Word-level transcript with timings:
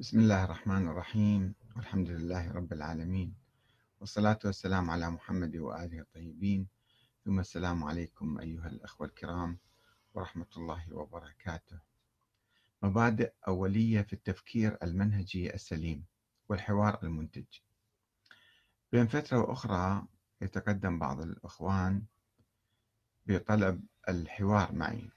بسم 0.00 0.20
الله 0.20 0.44
الرحمن 0.44 0.88
الرحيم 0.88 1.54
والحمد 1.76 2.08
لله 2.10 2.52
رب 2.52 2.72
العالمين 2.72 3.34
والصلاة 4.00 4.38
والسلام 4.44 4.90
على 4.90 5.10
محمد 5.10 5.56
وآله 5.56 6.00
الطيبين 6.00 6.68
ثم 7.24 7.40
السلام 7.40 7.84
عليكم 7.84 8.38
أيها 8.38 8.66
الأخوة 8.66 9.06
الكرام 9.06 9.58
ورحمة 10.14 10.46
الله 10.56 10.92
وبركاته. 10.92 11.78
مبادئ 12.82 13.32
أولية 13.48 14.02
في 14.02 14.12
التفكير 14.12 14.78
المنهجي 14.82 15.54
السليم 15.54 16.04
والحوار 16.48 16.98
المنتج. 17.02 17.46
بين 18.92 19.06
فترة 19.06 19.38
وأخرى 19.38 20.06
يتقدم 20.40 20.98
بعض 20.98 21.20
الإخوان 21.20 22.02
بطلب 23.26 23.84
الحوار 24.08 24.72
معي. 24.72 25.10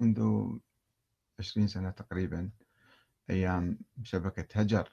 منذ 0.00 0.48
عشرين 1.38 1.68
سنة 1.68 1.90
تقريبا 1.90 2.50
أيام 3.30 3.78
شبكة 4.02 4.60
هجر 4.60 4.92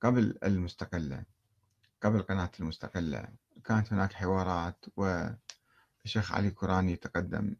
قبل 0.00 0.38
المستقلة 0.44 1.24
قبل 2.02 2.22
قناة 2.22 2.50
المستقلة. 2.60 3.28
كانت 3.64 3.92
هناك 3.92 4.12
حوارات 4.12 4.84
والشيخ 4.96 6.32
علي 6.32 6.50
كوراني 6.50 6.96
تقدم 6.96 7.56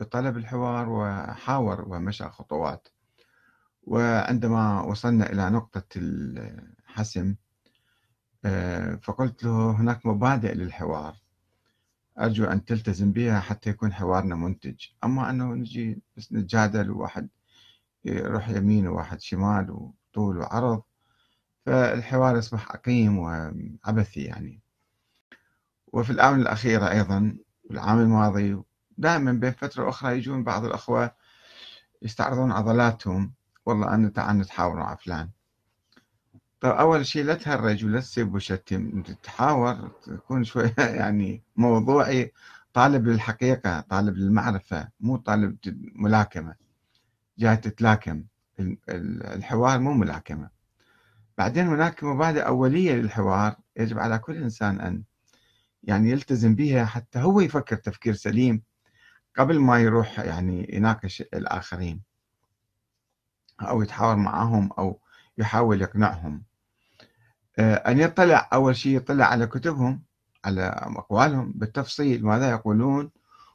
بطلب 0.00 0.36
الحوار 0.36 0.88
وحاور 0.88 1.88
ومشى 1.88 2.24
خطوات. 2.28 2.88
وعندما 3.82 4.80
وصلنا 4.80 5.32
إلى 5.32 5.50
نقطة 5.50 5.84
الحسم 5.96 7.34
آه، 8.44 8.94
فقلت 8.94 9.44
له 9.44 9.70
هناك 9.70 10.06
مبادئ 10.06 10.54
للحوار. 10.54 11.16
أرجو 12.18 12.44
أن 12.44 12.64
تلتزم 12.64 13.12
بها 13.12 13.40
حتى 13.40 13.70
يكون 13.70 13.92
حوارنا 13.92 14.34
منتج. 14.34 14.86
أما 15.04 15.30
أنه 15.30 15.54
نجي 15.54 16.02
بس 16.16 16.32
نتجادل 16.32 16.90
وواحد 16.90 17.28
يروح 18.04 18.48
يمين 18.48 18.88
وواحد 18.88 19.20
شمال 19.20 19.70
وطول 19.70 20.38
وعرض 20.38 20.82
فالحوار 21.66 22.36
يصبح 22.36 22.72
عقيم 22.72 23.18
وعبثي 23.18 24.22
يعني. 24.24 24.60
وفي 25.92 26.10
الآونة 26.10 26.42
الأخيرة 26.42 26.90
أيضا 26.90 27.36
العام 27.70 27.98
الماضي 28.00 28.62
دائما 28.98 29.32
بين 29.32 29.52
فترة 29.52 29.88
أخرى 29.88 30.16
يجون 30.18 30.44
بعض 30.44 30.64
الأخوة 30.64 31.10
يستعرضون 32.02 32.52
عضلاتهم. 32.52 33.32
والله 33.66 33.94
أنا 33.94 34.08
تعال 34.08 34.38
نتحاور 34.38 34.76
مع 34.76 34.94
فلان. 34.94 35.30
طيب 36.60 36.72
أول 36.72 37.06
شيء 37.06 37.24
لا 37.24 37.34
تهرج 37.34 37.84
ولا 37.84 38.00
تسب 38.00 38.34
وشتم. 38.34 39.02
تتحاور 39.02 39.90
تكون 40.02 40.44
شوية 40.44 40.74
يعني 41.00 41.42
موضوعي 41.56 42.32
طالب 42.72 43.06
للحقيقة 43.06 43.80
طالب 43.80 44.16
للمعرفة 44.16 44.88
مو 45.00 45.16
طالب 45.16 45.56
ملاكمة. 45.94 46.61
جاي 47.38 47.56
تتلاكم. 47.56 48.24
الحوار 48.88 49.78
مو 49.78 49.92
ملاكمة. 49.92 50.50
بعدين 51.38 51.66
هناك 51.66 52.04
مبادئ 52.04 52.46
أولية 52.46 52.94
للحوار 52.94 53.56
يجب 53.76 53.98
على 53.98 54.18
كل 54.18 54.36
إنسان 54.36 54.80
أن 54.80 55.02
يعني 55.82 56.10
يلتزم 56.10 56.54
بها 56.54 56.84
حتى 56.84 57.18
هو 57.18 57.40
يفكر 57.40 57.76
تفكير 57.76 58.14
سليم 58.14 58.62
قبل 59.38 59.58
ما 59.58 59.78
يروح 59.78 60.18
يعني 60.18 60.70
يناقش 60.72 61.20
الآخرين 61.20 62.02
أو 63.60 63.82
يتحاور 63.82 64.16
معهم 64.16 64.70
أو 64.78 65.00
يحاول 65.38 65.82
يقنعهم. 65.82 66.42
آه، 67.58 67.74
أن 67.74 68.00
يطلع 68.00 68.48
أول 68.52 68.76
شيء 68.76 68.96
يطلع 68.96 69.24
على 69.24 69.46
كتبهم 69.46 70.02
على 70.44 70.62
أقوالهم 70.98 71.52
بالتفصيل 71.54 72.24
ماذا 72.24 72.50
يقولون 72.50 73.10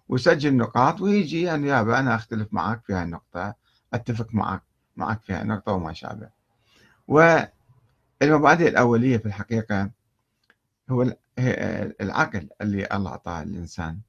ويسجل 0.09 0.58
نقاط 0.58 1.02
ويجي 1.02 1.42
يعني 1.42 1.67
يابا 1.67 2.00
أنا 2.00 2.16
أختلف 2.16 2.48
معك 2.52 2.83
في 2.86 2.94
هالنقطة 2.94 3.55
أتفق 3.93 4.27
معك 4.33 4.61
معك 4.95 5.21
في 5.23 5.33
هالنقطة 5.33 5.71
وما 5.71 5.93
شابه 5.93 6.30
والمبادئ 7.07 8.67
الأولية 8.67 9.17
في 9.17 9.25
الحقيقة 9.25 9.91
هو 10.89 11.13
العقل 12.02 12.49
اللي 12.61 12.87
الله 12.93 13.11
أعطاه 13.11 13.43
للإنسان 13.43 13.99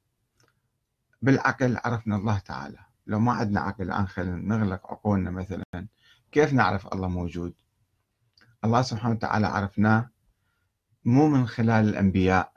بالعقل 1.21 1.77
عرفنا 1.85 2.15
الله 2.15 2.39
تعالى. 2.39 2.77
لو 3.07 3.19
ما 3.19 3.31
عندنا 3.31 3.61
عقل 3.61 3.83
الآن 3.83 4.07
خلينا 4.07 4.35
نغلق 4.35 4.87
عقولنا 4.91 5.31
مثلا. 5.31 5.87
كيف 6.31 6.53
نعرف 6.53 6.93
الله 6.93 7.07
موجود؟ 7.07 7.53
الله 8.63 8.81
سبحانه 8.81 9.15
وتعالى 9.15 9.47
عرفناه 9.47 10.09
مو 11.05 11.27
من 11.27 11.47
خلال 11.47 11.89
الأنبياء 11.89 12.53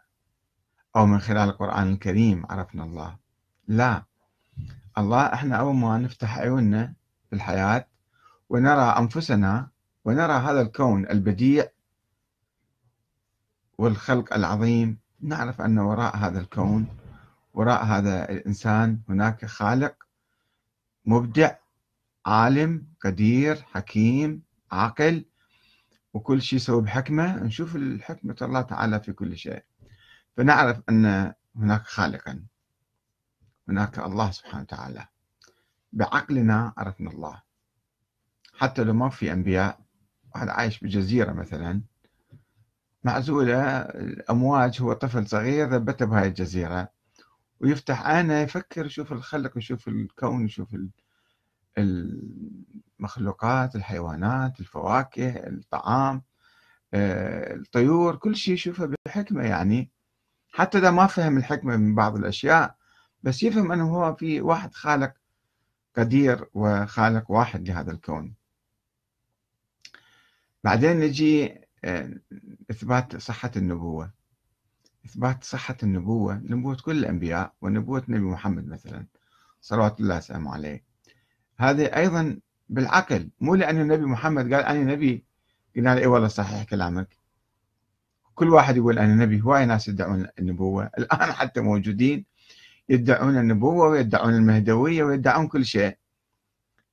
أو 0.97 1.07
من 1.07 1.19
خلال 1.19 1.49
القرآن 1.49 1.93
الكريم 1.93 2.47
عرفنا 2.51 2.85
الله. 2.85 3.17
لا. 3.69 4.05
الله 4.99 5.21
إحنا 5.21 5.57
أول 5.57 5.75
ما 5.75 5.99
نفتح 5.99 6.39
عيوننا 6.39 6.95
الحياة 7.33 7.87
ونرى 8.49 8.95
أنفسنا 8.99 9.71
ونرى 10.05 10.33
هذا 10.33 10.61
الكون 10.61 11.09
البديع 11.09 11.69
والخلق 13.79 14.35
العظيم. 14.35 14.99
نعرف 15.21 15.61
أن 15.61 15.79
وراء 15.79 16.17
هذا 16.17 16.41
الكون 16.41 16.89
وراء 17.55 17.85
هذا 17.85 18.31
الإنسان 18.31 19.01
هناك 19.09 19.45
خالق 19.45 19.95
مبدع 21.05 21.55
عالم 22.27 22.87
قدير 23.05 23.57
حكيم 23.63 24.43
عاقل 24.73 25.25
وكل 26.15 26.43
شيء 26.43 26.57
يسوي 26.57 26.83
بحكمة. 26.83 27.37
نشوف 27.37 27.77
الحكمة 27.77 28.37
الله 28.43 28.61
تعالى 28.61 29.01
في 29.01 29.13
كل 29.13 29.37
شيء. 29.37 29.65
فنعرف 30.37 30.81
أن 30.89 31.35
هناك 31.57 31.83
خالقا. 31.83 32.45
هناك 33.69 33.99
الله 33.99 34.31
سبحانه 34.31 34.63
وتعالى. 34.63 35.07
بعقلنا 35.93 36.73
عرفنا 36.77 37.11
الله. 37.11 37.43
حتى 38.55 38.85
لو 38.85 38.93
ما 38.93 39.09
في 39.09 39.33
أنبياء 39.33 39.81
واحد 40.35 40.49
عايش 40.49 40.81
بجزيرة 40.81 41.33
مثلا 41.33 41.83
معزولة 43.05 43.79
الأمواج 43.81 44.83
هو 44.83 44.93
طفل 44.93 45.27
صغير 45.27 45.71
ثبته 45.71 46.07
بهاي 46.07 46.29
الجزيرة 46.29 46.89
ويفتح 47.61 48.07
عينه 48.07 48.35
يفكر 48.35 48.87
يشوف 48.87 49.13
الخلق 49.13 49.59
يشوف 49.59 49.89
الكون 49.89 50.45
يشوف 50.45 50.77
المخلوقات 52.99 53.77
الحيوانات 53.77 54.61
الفواكه 54.61 55.29
الطعام 55.29 56.23
آه، 56.95 57.55
الطيور 57.55 58.17
كل 58.17 58.37
شيء 58.37 58.55
يشوفه 58.55 58.95
بحكمة 59.07 59.45
يعني. 59.45 59.91
حتى 60.53 60.79
إذا 60.79 60.91
ما 60.91 61.07
فهم 61.07 61.39
الحكمة 61.39 61.77
من 61.77 61.95
بعض 61.95 62.17
الأشياء 62.17 62.77
بس 63.23 63.43
يفهم 63.43 63.73
أنه 63.73 63.97
هو 63.97 64.15
في 64.15 64.41
واحد 64.41 64.75
خالق 64.75 65.13
قدير 65.97 66.49
وخالق 66.55 67.31
واحد 67.31 67.69
لهذا 67.69 67.93
الكون. 67.93 68.35
بعدين 70.65 71.01
نجي 71.01 71.61
آه، 71.85 72.11
إثبات 72.71 73.17
صحة 73.17 73.51
النبوة. 73.57 74.11
إثبات 75.07 75.45
صحة 75.45 75.77
النبوة 75.83 76.35
نبوة 76.45 76.77
كل 76.85 76.99
الأنبياء 76.99 77.53
ونبوة 77.61 78.03
نبي 78.09 78.25
محمد 78.25 78.69
مثلا 78.69 79.07
صلوات 79.61 80.01
الله 80.01 80.17
وسلامه 80.17 80.53
عليه. 80.53 80.85
هذه 81.57 81.85
أيضا 81.85 82.41
بالعقل 82.69 83.31
مو 83.41 83.55
لأن 83.55 83.81
النبي 83.81 84.05
محمد 84.05 84.55
قال 84.55 84.65
أنا 84.65 84.85
نبي 84.85 85.25
قلنا 85.77 85.95
له 85.95 86.01
إي 86.01 86.07
والله 86.07 86.29
صحيح 86.29 86.63
كلامك. 86.63 87.17
كل 88.35 88.49
واحد 88.49 88.77
يقول 88.77 88.99
أنا 88.99 89.15
نبي 89.15 89.41
هواي 89.41 89.67
ناس 89.67 89.89
يدعون 89.89 90.29
النبوة. 90.39 90.91
الآن 90.99 91.33
حتى 91.33 91.61
موجودين 91.61 92.25
يدعون 92.89 93.39
النبوة 93.39 93.89
ويدعون 93.89 94.35
المهدوية 94.35 95.05
ويدعون 95.05 95.49
كل 95.49 95.65
شيء. 95.65 95.97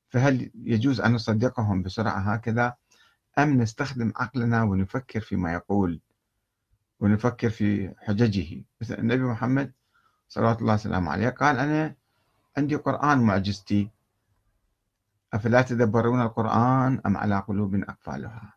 فهل 0.10 0.52
يجوز 0.56 1.02
أن 1.02 1.14
نصدقهم 1.14 1.84
بسرعة 1.84 2.20
هكذا؟ 2.20 2.76
أم 3.40 3.62
نستخدم 3.62 4.14
عقلنا 4.16 4.64
ونفكر 4.64 5.20
فيما 5.20 5.54
يقول 5.54 6.00
ونفكر 7.00 7.50
في 7.50 7.94
حججه؟ 7.98 8.64
مثل 8.82 8.94
النبي 8.94 9.24
محمد 9.24 9.72
صلوات 10.30 10.62
الله 10.62 10.74
وسلامه 10.74 11.12
عليه 11.12 11.30
قال 11.30 11.58
أنا 11.58 11.96
عندي 12.58 12.76
قرآن 12.76 13.18
معجزتي. 13.18 13.90
أفلا 15.34 15.62
تدبرون 15.62 16.22
القرآن 16.22 17.02
أم 17.06 17.18
على 17.18 17.40
قلوب 17.40 17.76
أقفالها؟ 17.76 18.54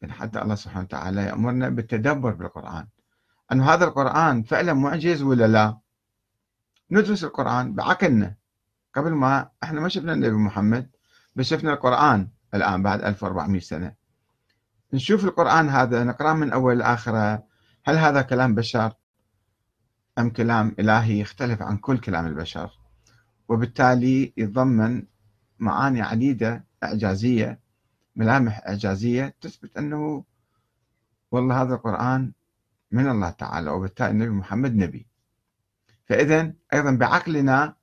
يعني 0.00 0.12
حتى 0.12 0.42
الله 0.42 0.54
سبحانه 0.54 0.84
وتعالى 0.84 1.22
يأمرنا 1.22 1.68
بالتدبر 1.68 2.30
بالقرآن. 2.30 2.86
أن 3.52 3.60
هذا 3.60 3.84
القرآن 3.84 4.42
فعلا 4.42 4.72
معجز 4.72 5.22
ولا 5.22 5.46
لا؟ 5.46 5.79
ندرس 6.90 7.24
القرآن 7.24 7.74
بعقلنا. 7.74 8.34
قبل 8.94 9.10
ما 9.10 9.50
إحنا 9.62 9.80
ما 9.80 9.88
شفنا 9.88 10.12
النبي 10.12 10.36
محمد 10.36 10.90
بس 11.36 11.46
شفنا 11.46 11.72
القرآن 11.72 12.28
الآن 12.54 12.82
بعد 12.82 13.02
1400 13.02 13.60
سنة. 13.60 13.94
نشوف 14.92 15.24
القرآن 15.24 15.68
هذا 15.68 16.04
نقرأ 16.04 16.32
من 16.32 16.52
أول 16.52 16.78
لآخره. 16.78 17.42
هل 17.84 17.96
هذا 17.96 18.22
كلام 18.22 18.54
بشر؟ 18.54 18.92
أم 20.18 20.30
كلام 20.30 20.74
إلهي 20.78 21.20
يختلف 21.20 21.62
عن 21.62 21.76
كل 21.76 21.98
كلام 21.98 22.26
البشر؟ 22.26 22.70
وبالتالي 23.48 24.32
يتضمن 24.36 25.02
معاني 25.58 26.02
عديدة 26.02 26.64
إعجازية 26.84 27.60
ملامح 28.16 28.66
إعجازية 28.68 29.34
تثبت 29.40 29.76
أنه 29.76 30.24
والله 31.30 31.62
هذا 31.62 31.74
القرآن 31.74 32.32
من 32.90 33.10
الله 33.10 33.30
تعالى 33.30 33.70
وبالتالي 33.70 34.10
النبي 34.10 34.30
محمد 34.30 34.74
نبي. 34.76 35.09
فإذا 36.10 36.52
أيضا 36.72 36.90
بعقلنا 36.90 37.74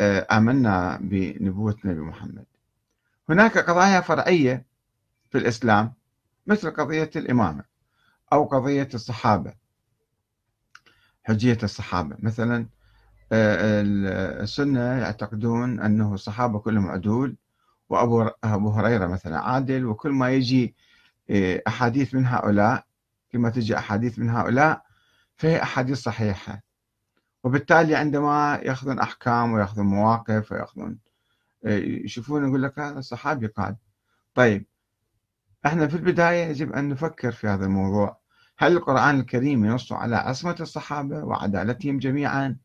آه، 0.00 0.26
آمنا 0.32 0.98
بنبوة 1.02 1.76
النبي 1.84 2.00
محمد. 2.00 2.44
هناك 3.28 3.58
قضايا 3.58 4.00
فرعية 4.00 4.66
في 5.30 5.38
الإسلام 5.38 5.94
مثل 6.46 6.70
قضية 6.70 7.10
الإمامة 7.16 7.64
أو 8.32 8.44
قضية 8.44 8.88
الصحابة 8.94 9.54
حجية 11.24 11.58
الصحابة. 11.62 12.16
مثلا 12.18 12.66
آه، 13.32 13.82
السنة 14.42 14.80
يعتقدون 14.80 15.80
أنه 15.80 16.14
الصحابة 16.14 16.58
كلهم 16.58 16.88
عدول 16.88 17.36
وأبو 17.88 18.30
أبو 18.44 18.70
هريرة 18.70 19.06
مثلا 19.06 19.38
عادل 19.40 19.86
وكل 19.86 20.10
ما 20.10 20.30
يجي 20.30 20.74
آه، 21.30 21.62
أحاديث 21.66 22.14
من 22.14 22.26
هؤلاء 22.26 22.86
كما 23.30 23.50
تجي 23.50 23.78
أحاديث 23.78 24.18
من 24.18 24.30
هؤلاء 24.30 24.82
فهي 25.36 25.62
أحاديث 25.62 25.98
صحيحة. 26.02 26.63
وبالتالي 27.44 27.94
عندما 27.94 28.60
يأخذون 28.62 28.98
أحكام 28.98 29.52
ويأخذون 29.52 29.86
مواقف 29.86 30.52
ويأخذون 30.52 30.98
آه، 31.64 31.78
يشوفون 31.78 32.48
يقول 32.48 32.62
لك 32.62 32.78
هذا 32.78 32.98
الصحابي 32.98 33.46
قال 33.46 33.76
طيب 34.34 34.66
إحنا 35.66 35.86
في 35.88 35.96
البداية 35.96 36.44
يجب 36.44 36.72
أن 36.72 36.88
نفكر 36.88 37.32
في 37.32 37.48
هذا 37.48 37.64
الموضوع. 37.64 38.18
هل 38.58 38.72
القرآن 38.72 39.20
الكريم 39.20 39.64
ينص 39.64 39.92
على 39.92 40.16
عصمة 40.16 40.56
الصحابة 40.60 41.24
وعدالتهم 41.24 41.98
جميعا؟ 41.98 42.56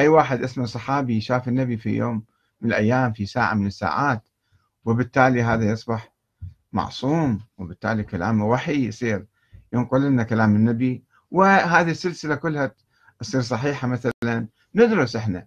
أي 0.00 0.08
واحد 0.08 0.42
اسمه 0.42 0.64
صحابي 0.64 1.20
شاف 1.20 1.48
النبي 1.48 1.76
في 1.76 1.90
يوم 1.96 2.24
من 2.60 2.68
الأيام 2.68 3.12
في 3.12 3.26
ساعة 3.26 3.54
من 3.54 3.66
الساعات 3.66 4.28
وبالتالي 4.84 5.42
هذا 5.42 5.70
يصبح 5.70 6.12
معصوم 6.72 7.40
وبالتالي 7.58 8.02
كلامه 8.02 8.46
وحي 8.46 8.86
يصير. 8.86 9.26
ينقل 9.72 10.02
لنا 10.02 10.22
كلام 10.22 10.56
النبي 10.56 11.04
وهذه 11.30 11.90
السلسلة 11.90 12.34
كلها 12.34 12.74
تصير 13.20 13.40
صحيحة 13.40 13.88
مثلا 13.88 14.46
ندرس 14.74 15.16
إحنا. 15.16 15.46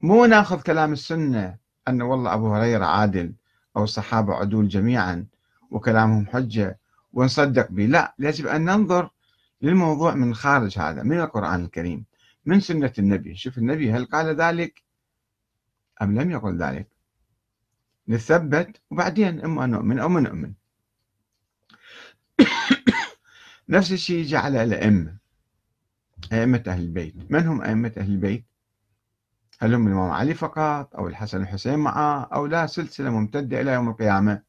مو 0.00 0.26
ناخذ 0.26 0.62
كلام 0.62 0.92
السنة 0.92 1.56
أن 1.88 2.02
والله 2.02 2.34
أبو 2.34 2.54
هريرة 2.54 2.84
عادل 2.84 3.32
أو 3.76 3.84
الصحابة 3.84 4.34
عدول 4.34 4.68
جميعا 4.68 5.26
وكلامهم 5.70 6.26
حجة 6.26 6.78
ونصدق 7.12 7.70
به. 7.70 7.86
لا 7.86 8.14
يجب 8.18 8.46
أن 8.46 8.64
ننظر 8.64 9.10
للموضوع 9.62 10.14
من 10.14 10.34
خارج 10.34 10.78
هذا 10.78 11.02
من 11.02 11.20
القرآن 11.20 11.64
الكريم 11.64 12.04
من 12.46 12.60
سنة 12.60 12.92
النبي. 12.98 13.36
شوف 13.36 13.58
النبي 13.58 13.92
هل 13.92 14.04
قال 14.04 14.26
ذلك 14.36 14.82
أم 16.02 16.20
لم 16.20 16.30
يقل 16.30 16.56
ذلك؟ 16.56 16.86
نثبت 18.08 18.80
وبعدين 18.90 19.40
إما 19.44 19.66
نؤمن 19.66 19.98
أو 19.98 20.08
ما 20.08 20.20
نؤمن. 20.20 20.52
نفس 23.68 23.92
الشيء 23.92 24.24
جعل 24.24 24.56
الأئمة. 24.56 25.25
أئمة 26.32 26.62
أهل 26.66 26.80
البيت. 26.80 27.14
من 27.30 27.46
هم 27.46 27.62
أئمة 27.62 27.92
أهل 27.98 28.10
البيت؟ 28.10 28.44
هل 29.60 29.74
هم 29.74 29.86
الإمام 29.86 30.10
علي 30.10 30.34
فقط 30.34 30.96
أو 30.96 31.08
الحسن 31.08 31.42
الحسين 31.42 31.78
معه 31.78 32.22
أو 32.22 32.46
لا 32.46 32.66
سلسلة 32.66 33.10
ممتدة 33.10 33.60
إلى 33.60 33.72
يوم 33.72 33.88
القيامة 33.88 34.42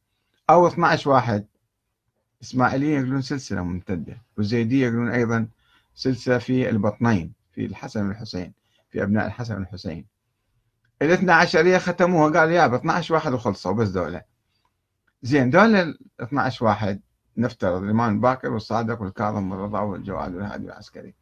أو 0.50 0.68
12 0.68 1.10
واحد؟ 1.10 1.46
إسماعيلية 2.44 2.98
يقولون 2.98 3.22
سلسلة 3.22 3.62
ممتدة 3.62 4.22
والزيدية 4.38 4.88
يقولون 4.88 5.10
أيضا 5.10 5.48
سلسلة 5.96 6.38
في 6.38 6.70
البطنين 6.70 7.34
في 7.52 7.66
الحسن 7.66 8.08
والحسين 8.08 8.54
في 8.90 9.04
أبناء 9.04 9.28
الحسن 9.28 9.56
والحسين. 9.56 10.06
الاثنى 11.02 11.32
عشرية 11.32 11.78
ختموها 11.78 12.40
قال 12.40 12.52
يا 12.52 12.68
ب 12.68 12.74
12 12.74 13.14
واحد 13.14 13.34
وخلصوا 13.34 13.72
بس 13.72 13.90
دولة. 13.90 14.22
زين 15.24 15.50
دول 15.50 15.76
ال 15.76 16.00
12 16.22 16.66
واحد 16.66 17.02
نفترض 17.38 17.84
الإمام 17.84 18.14
الباكر 18.16 18.52
والصادق 18.52 19.02
والكاظم 19.02 19.52
والرضا 19.52 19.80
والجواد 19.80 20.36
والهادي 20.36 20.66
والعسكري. 20.66 21.14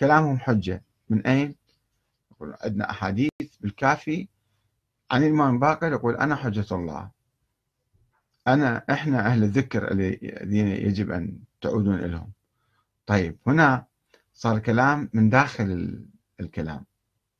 كلامهم 0.00 0.38
حجة. 0.38 0.84
من 1.08 1.26
أين؟ 1.26 1.54
يقول 2.32 2.54
عندنا 2.60 2.90
أحاديث 2.90 3.56
بالكافي. 3.60 4.28
عن 5.10 5.22
الإمام 5.22 5.54
الباكر 5.54 5.92
يقول 5.92 6.16
أنا 6.16 6.36
حجة 6.36 6.66
الله. 6.72 7.10
أنا 8.48 8.84
إحنا 8.90 9.26
أهل 9.26 9.42
الذكر 9.42 9.90
الذين 9.92 10.66
يجب 10.66 11.10
أن 11.10 11.38
تعودون 11.60 11.94
إليهم. 11.94 12.32
طيب 13.06 13.38
هنا 13.46 13.84
صار 14.34 14.58
كلام 14.58 15.10
من 15.12 15.30
داخل 15.30 16.00
الكلام. 16.40 16.84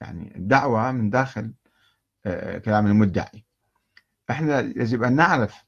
يعني 0.00 0.36
الدعوة 0.36 0.92
من 0.92 1.10
داخل 1.10 1.52
آه، 2.26 2.58
كلام 2.58 2.86
المدعي. 2.86 3.44
إحنا 4.30 4.60
يجب 4.60 5.02
أن 5.02 5.16
نعرف 5.16 5.64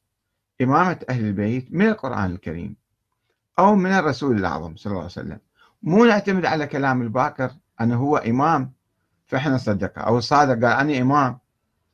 إمامة 0.62 0.98
أهل 1.10 1.24
البيت 1.24 1.72
من 1.72 1.86
القرآن 1.86 2.30
الكريم 2.30 2.76
أو 3.58 3.74
من 3.74 3.90
الرسول 3.90 4.36
الأعظم 4.36 4.76
صلى 4.76 4.90
الله 4.90 5.02
عليه 5.02 5.12
وسلم. 5.12 5.38
مو 5.82 6.04
نعتمد 6.04 6.44
على 6.44 6.66
كلام 6.66 7.02
الباكر 7.02 7.50
أنه 7.80 7.96
هو 7.96 8.16
إمام 8.16 8.72
فإحنا 9.26 9.54
نصدقه 9.54 10.00
أو 10.00 10.18
الصادق 10.18 10.52
قال 10.52 10.64
أنا 10.64 10.98
إمام 10.98 11.38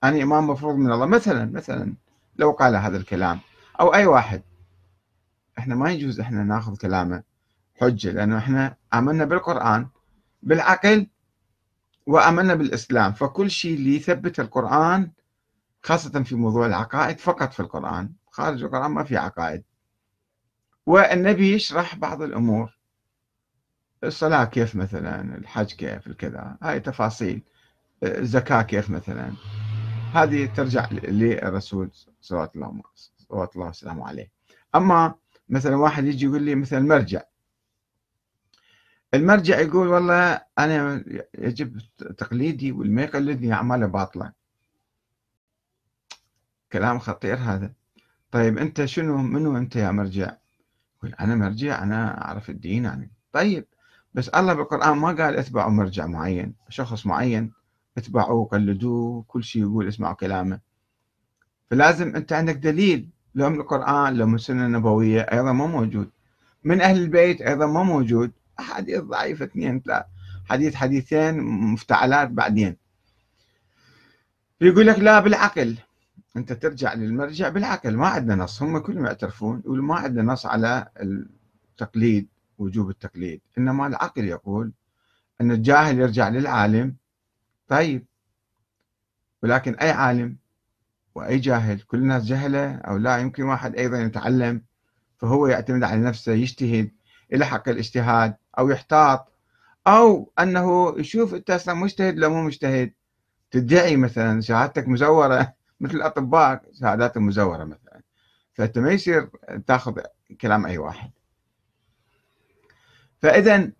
أنا 0.04 0.22
إمام 0.22 0.46
مفروض 0.50 0.76
من 0.76 0.92
الله. 0.92 1.06
مثلا 1.06 1.44
مثلا 1.44 1.94
لو 2.36 2.50
قال 2.50 2.76
هذا 2.76 2.96
الكلام. 2.96 3.40
أو 3.80 3.94
أي 3.94 4.06
واحد. 4.06 4.42
إحنا 5.58 5.74
ما 5.74 5.90
يجوز 5.90 6.20
إحنا 6.20 6.44
ناخذ 6.44 6.76
كلامه 6.76 7.22
حجة 7.80 8.10
لأنه 8.10 8.38
إحنا 8.38 8.76
آمنا 8.94 9.24
بالقرآن 9.24 9.88
بالعقل 10.42 11.06
وآمنا 12.06 12.54
بالإسلام. 12.54 13.12
فكل 13.12 13.50
شيء 13.50 13.74
اللي 13.74 13.96
يثبت 13.96 14.40
القرآن 14.40 15.10
خاصة 15.82 16.22
في 16.22 16.34
موضوع 16.34 16.66
العقائد 16.66 17.18
فقط 17.18 17.52
في 17.52 17.60
القرآن. 17.60 18.12
خارج 18.30 18.62
القرآن 18.62 18.90
ما 18.90 19.04
في 19.04 19.16
عقائد. 19.16 19.62
والنبي 20.86 21.54
يشرح 21.54 21.96
بعض 21.96 22.22
الأمور. 22.22 22.81
الصلاة 24.04 24.44
كيف 24.44 24.76
مثلا؟ 24.76 25.36
الحج 25.36 25.72
كيف؟ 25.72 26.06
الكذا. 26.06 26.56
هاي 26.62 26.80
تفاصيل. 26.80 27.42
الزكاة 28.02 28.62
كيف 28.62 28.90
مثلا؟ 28.90 29.32
هذه 30.14 30.46
ترجع 30.46 30.88
للرسول 30.90 31.90
صلى 32.20 32.50
الله 32.54 32.82
صلوات 32.94 33.56
الله 33.56 33.68
وسلامه 33.68 34.08
عليه. 34.08 34.30
أما 34.74 35.14
مثلا 35.48 35.76
واحد 35.76 36.04
يجي 36.04 36.26
يقول 36.26 36.42
لي 36.42 36.54
مثلا 36.54 36.80
مرجع. 36.80 37.22
المرجع 39.14 39.60
يقول 39.60 39.88
والله 39.88 40.40
أنا 40.58 41.04
يجب 41.38 41.78
تقليدي 42.18 42.72
واللي 42.72 42.92
ما 42.92 43.02
يقلدني 43.02 43.52
أعماله 43.52 43.86
باطلة. 43.86 44.32
كلام 46.72 46.98
خطير 46.98 47.36
هذا. 47.36 47.72
طيب 48.30 48.58
أنت 48.58 48.84
شنو 48.84 49.16
منو 49.16 49.56
أنت 49.56 49.76
يا 49.76 49.90
مرجع؟ 49.90 50.36
يقول 50.96 51.14
أنا 51.14 51.34
مرجع 51.34 51.82
أنا 51.82 52.24
أعرف 52.24 52.50
الدين 52.50 52.84
يعني. 52.84 53.10
طيب 53.32 53.66
بس 54.14 54.28
الله 54.28 54.52
بالقرآن 54.52 54.96
ما 54.96 55.08
قال 55.08 55.36
اتبعوا 55.36 55.70
مرجع 55.70 56.06
معين 56.06 56.54
شخص 56.68 57.06
معين 57.06 57.52
اتبعوه 57.98 58.44
قلدوه 58.44 59.24
كل 59.28 59.44
شيء 59.44 59.62
يقول 59.62 59.88
اسمعوا 59.88 60.14
كلامه. 60.14 60.60
فلازم 61.70 62.16
أنت 62.16 62.32
عندك 62.32 62.56
دليل 62.56 63.08
لو 63.34 63.50
من 63.50 63.60
القرآن 63.60 64.14
لو 64.14 64.26
من 64.26 64.34
السنة 64.34 64.66
النبوية 64.66 65.20
أيضا 65.20 65.52
ما 65.52 65.66
موجود. 65.66 66.10
من 66.64 66.80
أهل 66.80 66.96
البيت 67.02 67.40
أيضا 67.40 67.66
ما 67.66 67.82
موجود. 67.82 68.32
أحاديث 68.60 69.00
ضعيفة 69.00 69.44
اثنين 69.44 69.80
ثلاث 69.80 70.04
حديث 70.44 70.74
حديثين 70.74 71.40
مفتعلات 71.42 72.30
بعدين. 72.30 72.76
يقول 74.60 74.86
لك 74.86 74.98
لا 74.98 75.20
بالعقل. 75.20 75.78
أنت 76.36 76.52
ترجع 76.52 76.94
للمرجع 76.94 77.48
بالعقل. 77.48 77.96
ما 77.96 78.06
عندنا 78.06 78.44
نص. 78.44 78.62
هم 78.62 78.78
كلهم 78.78 79.06
يعترفون 79.06 79.62
يقولوا 79.64 79.84
ما 79.84 79.94
عندنا 79.94 80.32
نص 80.32 80.46
على 80.46 80.88
التقليد. 81.00 82.28
وجوب 82.62 82.90
التقليد. 82.90 83.40
إنما 83.58 83.86
العقل 83.86 84.24
يقول 84.24 84.72
أن 85.40 85.50
الجاهل 85.50 85.98
يرجع 85.98 86.28
للعالم. 86.28 86.96
طيب. 87.68 88.06
ولكن 89.42 89.74
أي 89.74 89.90
عالم 89.90 90.36
وأي 91.14 91.38
جاهل 91.38 91.80
كل 91.80 91.98
الناس 91.98 92.24
جهلة 92.24 92.74
أو 92.74 92.96
لا 92.96 93.18
يمكن 93.18 93.42
واحد 93.42 93.76
أيضا 93.76 93.98
يتعلم 93.98 94.62
فهو 95.18 95.46
يعتمد 95.46 95.82
على 95.82 96.00
نفسه 96.00 96.32
يجتهد 96.32 96.90
إلى 97.32 97.46
حق 97.46 97.68
الاجتهاد 97.68 98.36
أو 98.58 98.70
يحتاط. 98.70 99.32
أو 99.86 100.32
أنه 100.38 100.94
يشوف 100.98 101.34
أنت 101.34 101.50
أصلا 101.50 101.74
مجتهد 101.74 102.18
لو 102.18 102.30
مو 102.30 102.42
مجتهد. 102.42 102.92
تدعي 103.50 103.96
مثلا 103.96 104.40
شهادتك 104.40 104.88
مزورة 104.88 105.54
مثل 105.80 105.94
الأطباء 105.94 106.62
شهاداتهم 106.80 107.26
مزورة 107.26 107.64
مثلا. 107.64 108.02
فأنت 108.54 108.78
ما 108.78 108.92
يصير 108.92 109.30
تأخذ 109.66 110.00
كلام 110.40 110.66
أي 110.66 110.78
واحد. 110.78 111.10
فإذا 113.22 113.72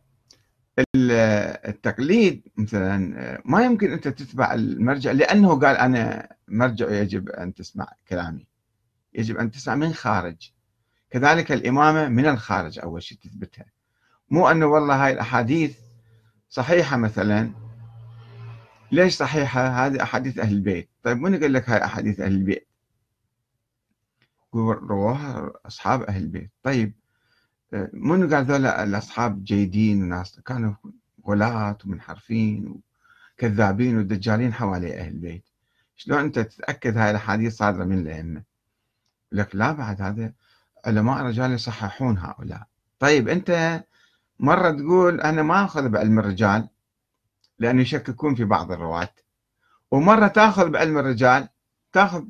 التقليد 1.69 2.49
مثلا 2.57 2.99
ما 3.45 3.65
يمكن 3.65 3.93
أنت 3.93 4.09
تتبع 4.09 4.55
المرجع 4.55 5.13
لأنه 5.13 5.61
قال 5.61 5.77
أنا 5.77 6.29
مرجع 6.49 6.91
يجب 6.91 7.29
أن 7.29 7.55
تسمع 7.55 7.89
كلامي. 8.09 8.47
يجب 9.15 9.37
أن 9.37 9.51
تسمع 9.51 9.75
من 9.75 9.93
خارج. 9.93 10.53
كذلك 11.11 11.53
الإمامة 11.53 12.09
من 12.09 12.27
الخارج 12.27 12.79
أول 12.79 13.03
شيء 13.03 13.19
تثبتها. 13.19 13.67
مو 14.31 14.49
أنه 14.51 14.67
والله 14.67 15.07
هاي 15.07 15.13
الأحاديث 15.13 15.79
صحيحة 16.49 16.97
مثلا. 16.97 17.53
ليش 18.93 19.15
صحيحة؟ 19.15 19.87
هذه 19.87 20.03
أحاديث 20.03 20.39
أهل 20.39 20.53
البيت. 20.53 20.89
طيب 21.03 21.19
من 21.19 21.41
قال 21.41 21.53
لك 21.53 21.71
هاي 21.71 21.85
أحاديث 21.85 22.21
أهل 22.21 22.33
البيت؟ 22.33 22.69
رواها 24.55 25.53
أصحاب 25.67 26.03
أهل 26.03 26.23
البيت. 26.23 26.51
طيب 26.63 26.95
منو 27.93 28.37
قال 28.37 28.45
ذولا 28.45 28.85
الأصحاب 28.85 29.45
جيدين 29.45 30.03
وناس 30.03 30.41
كانوا 30.41 30.75
غلاة 31.27 31.79
ومنحرفين 31.85 32.81
وكذابين 33.39 33.99
ودجالين 33.99 34.55
حوالي 34.55 35.01
أهل 35.01 35.13
البيت 35.13 35.45
شلون 35.97 36.19
أنت 36.19 36.39
تتأكد 36.39 36.97
هاي 36.97 37.11
الأحاديث 37.11 37.57
صادرة 37.57 37.85
من 37.85 37.99
الأئمة 37.99 38.43
لك 39.33 39.57
لا 39.57 39.73
بعد 39.73 40.03
هذا 40.03 40.33
علماء 40.87 41.23
رجال 41.23 41.53
يصححون 41.53 42.19
هؤلاء. 42.19 42.67
طيب 42.99 43.29
أنت 43.29 43.83
مرة 44.41 44.71
تقول 44.71 45.21
أنا 45.21 45.43
ما 45.43 45.65
أخذ 45.65 45.89
بعلم 45.89 46.19
الرجال 46.19 46.69
لأنه 47.59 47.83
يشككون 47.83 48.35
في 48.35 48.45
بعض 48.45 48.73
الرواة 48.73 49.15
ومرة 49.91 50.27
تأخذ 50.27 50.71
بعلم 50.71 50.99
الرجال 50.99 51.49
تأخذ 51.93 52.25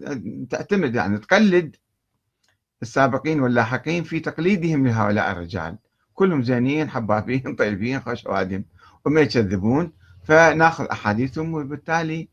تعتمد 0.50 0.94
يعني 0.94 1.18
تقلد 1.18 1.76
السابقين 2.82 3.40
واللاحقين 3.40 4.04
في 4.04 4.20
تقليدهم 4.20 4.86
لهؤلاء 4.86 5.32
الرجال. 5.32 5.78
كلهم 6.14 6.42
زينين 6.42 6.90
حبابين 6.90 7.54
طيبين 7.58 8.00
خوش 8.00 8.26
وادم. 8.26 8.64
وما 9.04 9.20
يكذبون 9.20 9.92
فناخذ 10.24 10.84
أحاديثهم 10.84 11.54
وبالتالي 11.54 12.28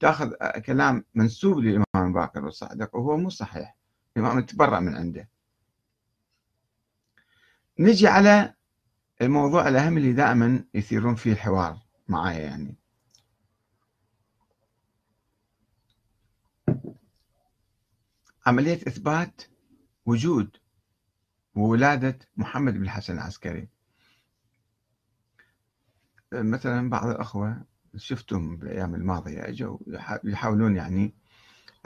تاخذ 0.00 0.32
كلام 0.66 1.04
منسوب 1.14 1.58
للإمام 1.58 2.12
باكر 2.12 2.46
الصادق 2.46 2.96
وهو 2.96 3.16
مو 3.16 3.30
صحيح. 3.30 3.76
الإمام 4.16 4.40
تبرأ 4.40 4.80
من 4.80 4.94
عنده. 4.94 5.28
نجي 7.78 8.08
على 8.08 8.54
الموضوع 9.22 9.68
الأهم 9.68 9.96
اللي 9.96 10.12
دائما 10.12 10.64
يثيرون 10.74 11.14
فيه 11.14 11.32
الحوار 11.32 11.78
معايا 12.08 12.40
يعني. 12.40 12.80
عملية 18.46 18.74
إثبات 18.88 19.42
وجود 20.10 20.56
وولادة 21.54 22.18
محمد 22.36 22.74
بن 22.74 22.82
الحسن 22.82 23.14
العسكري. 23.14 23.68
مثلا 26.32 26.90
بعض 26.90 27.06
الأخوة 27.06 27.62
شفتهم 27.96 28.56
بالأيام 28.56 28.94
الماضية 28.94 29.48
أجوا 29.48 29.78
يحاولون 30.24 30.76
يعني 30.76 31.14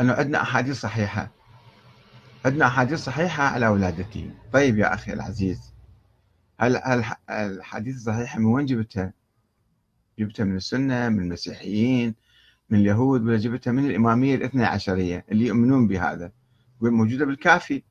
أنه 0.00 0.12
عندنا 0.12 0.42
أحاديث 0.42 0.80
صحيحة. 0.80 1.30
عندنا 2.44 2.66
أحاديث 2.66 2.98
صحيحة 2.98 3.42
على 3.42 3.68
ولادته. 3.68 4.30
طيب 4.52 4.78
يا 4.78 4.94
أخي 4.94 5.12
العزيز 5.12 5.74
هل 6.60 6.76
الحديث 7.30 7.96
الصحيحة 7.96 8.38
من 8.38 8.46
وين 8.46 8.66
جبتها؟ 8.66 9.12
جبتها 10.18 10.44
من 10.44 10.56
السنة 10.56 11.08
من 11.08 11.18
المسيحيين 11.18 12.14
من 12.70 12.78
اليهود 12.78 13.22
ولا 13.22 13.36
جبتها 13.36 13.72
من 13.72 13.86
الإمامية 13.90 14.34
الاثنى 14.34 14.64
عشرية 14.64 15.24
اللي 15.30 15.46
يؤمنون 15.46 15.88
بهذا؟ 15.88 16.32
موجودة 16.80 17.24
بالكافي. 17.24 17.82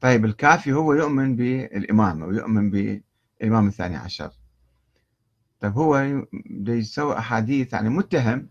طيب 0.00 0.24
الكافي 0.24 0.72
هو 0.72 0.92
يؤمن 0.92 1.36
بالإمامة 1.36 2.26
ويؤمن 2.26 2.70
بالإمام 2.70 3.68
الثاني 3.68 3.96
عشر. 3.96 4.30
طيب 5.60 5.72
هو 5.72 6.22
يسوي 6.66 7.18
أحاديث 7.18 7.72
يعني 7.72 7.88
متهم 7.88 8.48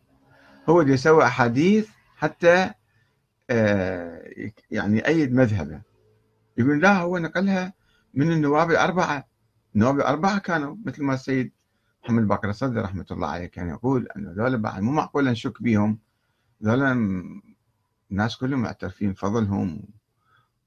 هو 0.70 0.82
يسوي 0.82 1.24
أحاديث 1.24 1.90
حتى 2.18 2.72
آه، 3.50 4.30
يعني 4.72 4.98
يأيد 4.98 5.34
مذهبه. 5.34 5.82
يقول 6.58 6.82
لا 6.82 6.98
هو 6.98 7.18
نقلها 7.18 7.74
من 8.14 8.32
النواب 8.32 8.72
الأربعة. 8.72 9.28
النواب 9.76 9.96
الأربعة 9.96 10.40
كانوا 10.40 10.76
مثل 10.86 11.04
ما 11.04 11.14
السيد 11.14 11.52
محمد 12.04 12.28
باقر 12.28 12.50
الصدر 12.50 12.82
رحمة 12.82 13.06
الله 13.12 13.28
عليه 13.28 13.46
كان 13.46 13.70
يقول 13.70 14.08
أنه 14.18 14.32
ذولا 14.32 14.58
بعد 14.58 14.82
مو 14.82 14.92
معقول 14.92 15.30
نشك 15.30 15.62
بهم 15.62 16.00
ذولا 16.64 16.92
الناس 18.12 18.38
كلهم 18.38 18.62
معترفين 18.62 19.14
فضلهم 19.14 19.84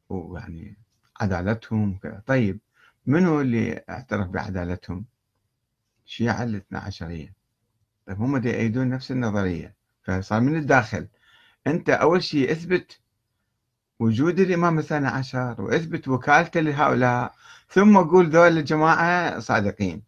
ويعني 0.09 0.77
عدالتهم 1.21 1.93
وكذا. 1.95 2.23
طيب 2.27 2.61
منو 3.07 3.41
اللي 3.41 3.85
اعترف 3.91 4.29
بعدالتهم؟ 4.29 5.05
الشيعة 6.07 6.43
الاثنى 6.43 6.79
عشرية. 6.79 7.35
طيب 8.07 8.21
هم 8.21 8.39
دي 8.39 8.49
يأيدون 8.49 8.89
نفس 8.89 9.11
النظرية. 9.11 9.75
فصار 10.03 10.41
من 10.41 10.57
الداخل. 10.57 11.09
أنت 11.67 11.91
أول 11.91 12.23
شيء 12.23 12.53
اثبت 12.53 13.01
وجود 14.01 14.41
الإمام 14.41 14.79
الثاني 14.79 15.07
عشر 15.09 15.63
واثبت 15.63 16.09
وكالته 16.09 16.61
لهؤلاء 16.61 17.35
ثم 17.69 17.99
قول 17.99 18.31
ذول 18.31 18.59
الجماعة 18.59 19.39
صادقين. 19.39 20.03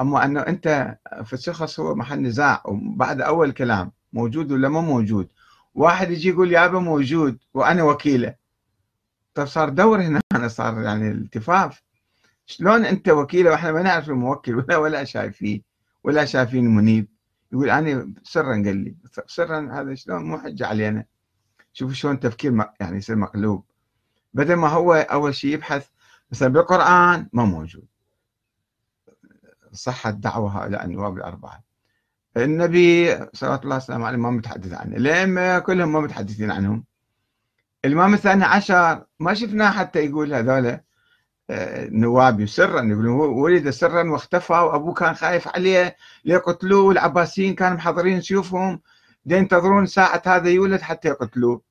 أما 0.00 0.24
أنه 0.24 0.40
أنت 0.40 0.98
في 1.24 1.32
الشخص 1.32 1.80
هو 1.80 1.94
محل 1.94 2.22
نزاع 2.22 2.62
وبعد 2.64 3.20
أول 3.20 3.52
كلام 3.52 3.92
موجود 4.12 4.52
ولا 4.52 4.68
ما 4.68 4.80
موجود؟ 4.80 5.28
واحد 5.74 6.10
يجي 6.10 6.28
يقول 6.28 6.52
يابا 6.52 6.78
موجود 6.78 7.38
وأنا 7.54 7.82
وكيلة. 7.82 8.41
طيب 9.34 9.46
صار 9.46 9.68
دور 9.68 10.02
هنا؟ 10.02 10.20
صار 10.48 10.82
يعني 10.82 11.10
التفاف. 11.10 11.82
شلون 12.46 12.84
أنت 12.84 13.08
وكيلة 13.08 13.50
وإحنا 13.50 13.72
ما 13.72 13.82
نعرف 13.82 14.08
الموكل؟ 14.08 14.54
ولا 14.58 14.76
ولا 14.76 15.04
شايفيه 15.04 15.62
ولا 16.04 16.24
شايفين 16.24 16.74
منيب 16.74 17.08
يقول 17.52 17.70
أنا 17.70 18.12
سرا 18.22 18.52
قال 18.52 18.76
لي. 18.76 18.96
سرا 19.26 19.80
هذا 19.80 19.94
شلون؟ 19.94 20.22
مو 20.24 20.38
حجة 20.38 20.66
علينا. 20.66 21.04
شوفوا 21.72 21.94
شلون 21.94 22.20
تفكير 22.20 22.66
يعني 22.80 22.96
يصير 22.96 23.16
مقلوب. 23.16 23.64
بدل 24.34 24.54
ما 24.54 24.68
هو 24.68 24.94
أول 24.94 25.34
شيء 25.34 25.54
يبحث 25.54 25.88
مثلا 26.32 26.48
بالقرآن 26.48 27.28
ما 27.32 27.44
موجود. 27.44 27.86
صحة 29.72 30.10
دعوة 30.10 30.62
هؤلاء 30.62 30.84
النواب 30.84 31.16
الأربعة. 31.16 31.62
النبي 32.36 33.14
صلى 33.32 33.60
الله 33.64 33.74
عليه 33.74 33.76
وسلم 33.76 34.22
ما 34.22 34.30
متحدث 34.30 34.72
عنه. 34.72 34.96
الأئمة 34.96 35.58
كلهم 35.58 35.92
ما 35.92 36.00
متحدثين 36.00 36.50
عنهم. 36.50 36.84
الإمام 37.84 38.14
الثاني 38.14 38.44
عشر 38.44 39.06
ما 39.20 39.34
شفناه 39.34 39.70
حتى 39.70 39.98
يقول 39.98 40.34
هذول 40.34 40.80
آه، 41.50 41.88
نواب 41.90 42.46
سرا 42.46 42.82
يقولون 42.82 43.28
ولد 43.28 43.70
سرا 43.70 44.10
واختفى 44.10 44.52
وأبوه 44.52 44.94
كان 44.94 45.14
خايف 45.14 45.48
عليه 45.48 45.96
ليقتلوه 46.24 46.84
والعباسيين 46.84 47.54
كانوا 47.54 47.76
محضرين 47.76 48.20
سيوفهم 48.20 48.80
ينتظرون 49.26 49.86
ساعة 49.86 50.22
هذا 50.26 50.50
يولد 50.50 50.80
حتى 50.80 51.08
يقتلوه. 51.08 51.62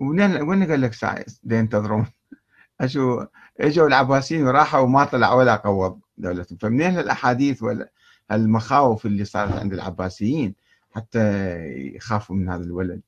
وين 0.00 0.70
قال 0.70 0.80
لك 0.80 0.94
ساعة 0.94 1.24
ينتظرون؟ 1.44 2.06
أشو 2.80 3.26
إجوا 3.60 3.86
العباسيين 3.88 4.46
وراحوا 4.46 4.80
وما 4.80 5.04
طلع 5.04 5.32
ولا 5.32 5.56
قوض 5.56 6.00
دولتهم. 6.18 6.58
فمنين 6.58 6.98
الاحاديث 6.98 7.62
ولا 7.62 7.92
المخاوف 8.32 9.06
اللي 9.06 9.24
صارت 9.24 9.52
عند 9.52 9.72
العباسيين 9.72 10.54
حتى 10.90 11.20
يخافوا 11.96 12.36
من 12.36 12.48
هذا 12.48 12.64
الولد؟ 12.64 13.02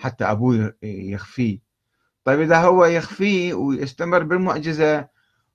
حتى 0.00 0.24
أبوه 0.24 0.74
يخفيه. 0.82 1.58
طيب 2.24 2.40
إذا 2.40 2.56
هو 2.56 2.84
يخفيه 2.84 3.54
ويستمر 3.54 4.22
بالمعجزة 4.22 5.08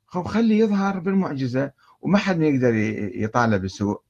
خليه 0.08 0.60
يظهر 0.60 1.00
بالمعجزة 1.00 1.72
وما 2.02 2.18
حد 2.18 2.42
يقدر 2.42 2.74
يطالب 3.24 3.62
بسوء 3.62 4.02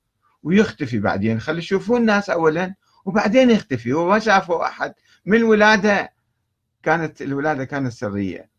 ويختفي 0.43 0.99
بعدين. 0.99 1.39
خلي 1.39 1.57
يشوفون 1.57 2.01
الناس 2.01 2.29
اولا 2.29 2.75
وبعدين 3.05 3.49
يختفي. 3.49 3.93
هو 3.93 4.09
ما 4.09 4.17
أحد. 4.65 4.93
من 5.25 5.37
الولادة 5.37 6.13
كانت 6.83 7.21
الولادة 7.21 7.65
كانت 7.65 7.91
سرية 7.91 8.49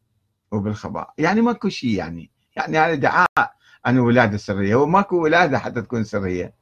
وبالخباء. 0.52 1.14
يعني 1.18 1.40
ماكو 1.40 1.68
شيء 1.68 1.90
يعني. 1.90 2.30
يعني 2.56 2.78
هذا 2.78 2.94
دعاء 2.94 3.52
عن 3.84 3.98
ولاده 3.98 4.36
سريه 4.36 4.74
هو 4.74 4.86
ماكو 4.86 5.22
ولادة 5.22 5.58
حتى 5.58 5.82
تكون 5.82 6.04
سرية. 6.04 6.54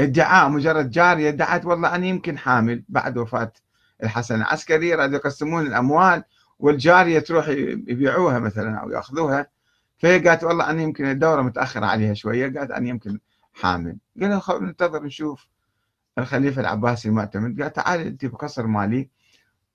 ادعاء 0.00 0.48
مجرد 0.48 0.90
جاريه 0.90 1.28
ادعت 1.28 1.66
والله 1.66 1.94
أنا 1.94 2.06
يمكن 2.06 2.38
حامل 2.38 2.84
بعد 2.88 3.18
وفاة 3.18 3.52
الحسن 4.02 4.34
العسكري. 4.34 4.94
راد 4.94 5.12
يقسمون 5.12 5.66
الأموال 5.66 6.24
والجارية 6.58 7.18
تروح 7.18 7.48
يبيعوها 7.48 8.38
مثلا 8.38 8.78
أو 8.78 8.90
يأخذوها. 8.90 9.46
فهي 9.98 10.18
قالت 10.18 10.44
والله 10.44 10.70
أنا 10.70 10.82
يمكن 10.82 11.04
الدورة 11.04 11.42
متأخرة 11.42 11.86
عليها 11.86 12.14
شوية. 12.14 12.58
قالت 12.58 12.70
أنا 12.70 12.88
يمكن 12.88 13.18
حامل. 13.52 13.98
قال 14.20 14.40
ننتظر 14.62 15.02
نشوف 15.02 15.48
الخليفة 16.18 16.60
العباسي 16.60 17.08
المعتمد. 17.08 17.62
قال 17.62 17.72
تعال 17.72 18.00
أنت 18.00 18.24
بقصر 18.26 18.66
مالي 18.66 19.08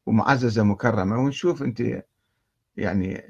ومعززة 0.06 0.64
مكرمة 0.64 1.18
ونشوف 1.18 1.64
أنت 1.64 2.04
يعني 2.78 3.24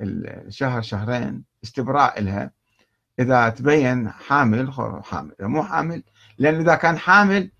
الشهر 0.00 0.82
شهرين 0.82 1.44
استبراء 1.64 2.22
لها. 2.22 2.50
إذا 3.18 3.48
تبين 3.48 4.10
حامل 4.10 4.72
حامل 5.04 5.34
مو 5.40 5.62
حامل 5.62 6.02
لأن 6.38 6.60
إذا 6.60 6.74
كان 6.74 6.98
حامل 6.98 7.50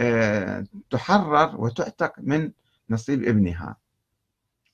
آه، 0.00 0.64
تحرر 0.90 1.56
وتعتق 1.56 2.12
من 2.18 2.50
نصيب 2.90 3.24
ابنها. 3.24 3.76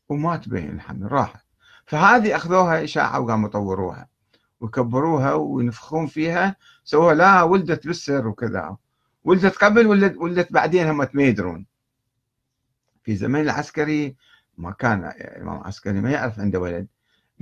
وما 0.09 0.37
تبين 0.37 0.71
الحمل 0.71 1.13
راحت. 1.13 1.45
فهذه 1.87 2.37
أخذوها 2.37 2.85
إشاعة 2.85 3.21
وقاموا 3.21 3.49
يطوروها 3.49 4.09
وكبروها 4.61 5.33
وينفخون 5.33 6.07
فيها 6.07 6.57
سووها 6.85 7.15
لا 7.15 7.43
ولدت 7.43 7.87
بالسر 7.87 8.29
وكذا. 8.29 8.77
ولدت 9.25 9.57
قبل 9.57 9.87
ولدت, 9.87 10.17
ولدت 10.17 10.53
بعدين 10.53 10.87
هم 10.89 10.97
ما 10.97 11.23
يدرون. 11.23 11.67
في 13.03 13.17
زمن 13.17 13.41
العسكري 13.41 14.17
ما 14.59 14.73
كان 14.73 15.05
الإمام 15.05 15.61
العسكري 15.61 16.01
ما 16.01 16.11
يعرف 16.11 16.41
عنده 16.41 16.61
ولد. 16.61 16.87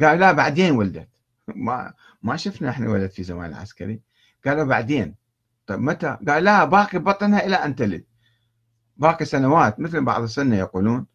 قال 0.03 0.21
لا 0.21 0.33
بعدين 0.33 0.73
ولدت. 0.73 1.09
ما 1.55 1.95
ما 2.23 2.37
شفنا 2.37 2.71
إحنا 2.71 2.89
ولد 2.91 3.11
في 3.11 3.23
زمان 3.23 3.51
العسكري. 3.51 4.01
قالوا 4.47 4.65
بعدين 4.65 5.15
طيب 5.67 5.81
متى؟ 5.81 6.19
قال 6.29 6.45
لا 6.45 6.65
باقي 6.65 6.99
بطنها 6.99 7.47
إلى 7.47 7.57
أن 7.57 7.77
تلد. 7.77 8.05
باقي 8.97 9.25
سنوات 9.25 9.81
مثل 9.81 10.05
بعض 10.05 10.23
السنة 10.23 10.57
يقولون 10.57 11.07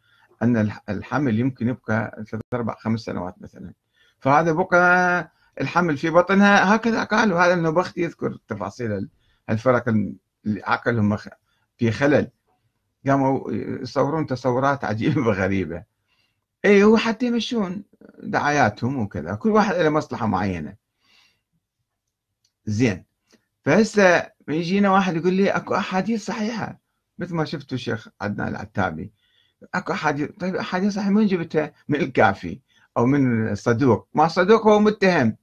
أن 0.41 0.71
الحمل 0.89 1.39
يمكن 1.39 1.67
يبقى 1.67 2.23
ثلاث 2.31 2.43
أربع 2.53 2.75
خمس 2.75 2.99
سنوات 2.99 3.35
مثلا. 3.41 3.73
فهذا 4.19 4.51
بقى 4.51 5.31
الحمل 5.61 5.97
في 5.97 6.09
بطنها 6.09 6.75
هكذا 6.75 7.03
قالوا. 7.03 7.39
هذا 7.45 7.53
النبختي 7.53 8.01
يذكر 8.01 8.37
تفاصيل 8.47 9.09
الفرق 9.49 9.89
اللي 9.89 10.63
عقلهم 10.63 11.17
في 11.77 11.91
خلل. 11.91 12.31
قاموا 13.07 13.51
يصورون 13.51 14.25
تصورات 14.25 14.85
عجيبة 14.85 15.21
وغريبة 15.27 15.90
اي 16.65 16.83
هو 16.83 16.97
حتى 16.97 17.25
يمشون 17.25 17.83
دعاياتهم 18.23 18.99
وكذا. 18.99 19.35
كل 19.35 19.49
واحد 19.49 19.75
له 19.75 19.89
مصلحة 19.89 20.25
معينة. 20.27 20.75
زين. 22.65 23.05
فهسه 23.65 24.31
يجينا 24.47 24.91
واحد 24.91 25.15
يقول 25.15 25.33
لي 25.33 25.49
أكو 25.49 25.75
أحاديث 25.75 26.25
صحيحة. 26.25 26.79
مثل 27.19 27.35
ما 27.35 27.45
شفتوا 27.45 27.77
الشيخ 27.77 28.07
عدنان 28.21 28.47
العتابي. 28.47 29.11
أكو 29.75 29.93
أحاديث. 29.93 30.29
طيب 30.39 30.55
أحاديث 30.55 30.93
صحيحة. 30.93 31.09
من 31.09 31.27
جبتها 31.27 31.73
من 31.87 31.99
الكافي 31.99 32.59
أو 32.97 33.05
من 33.05 33.51
الصدوق. 33.51 34.07
ما 34.13 34.25
الصدوق 34.25 34.67
هو 34.67 34.79
متهم. 34.79 35.37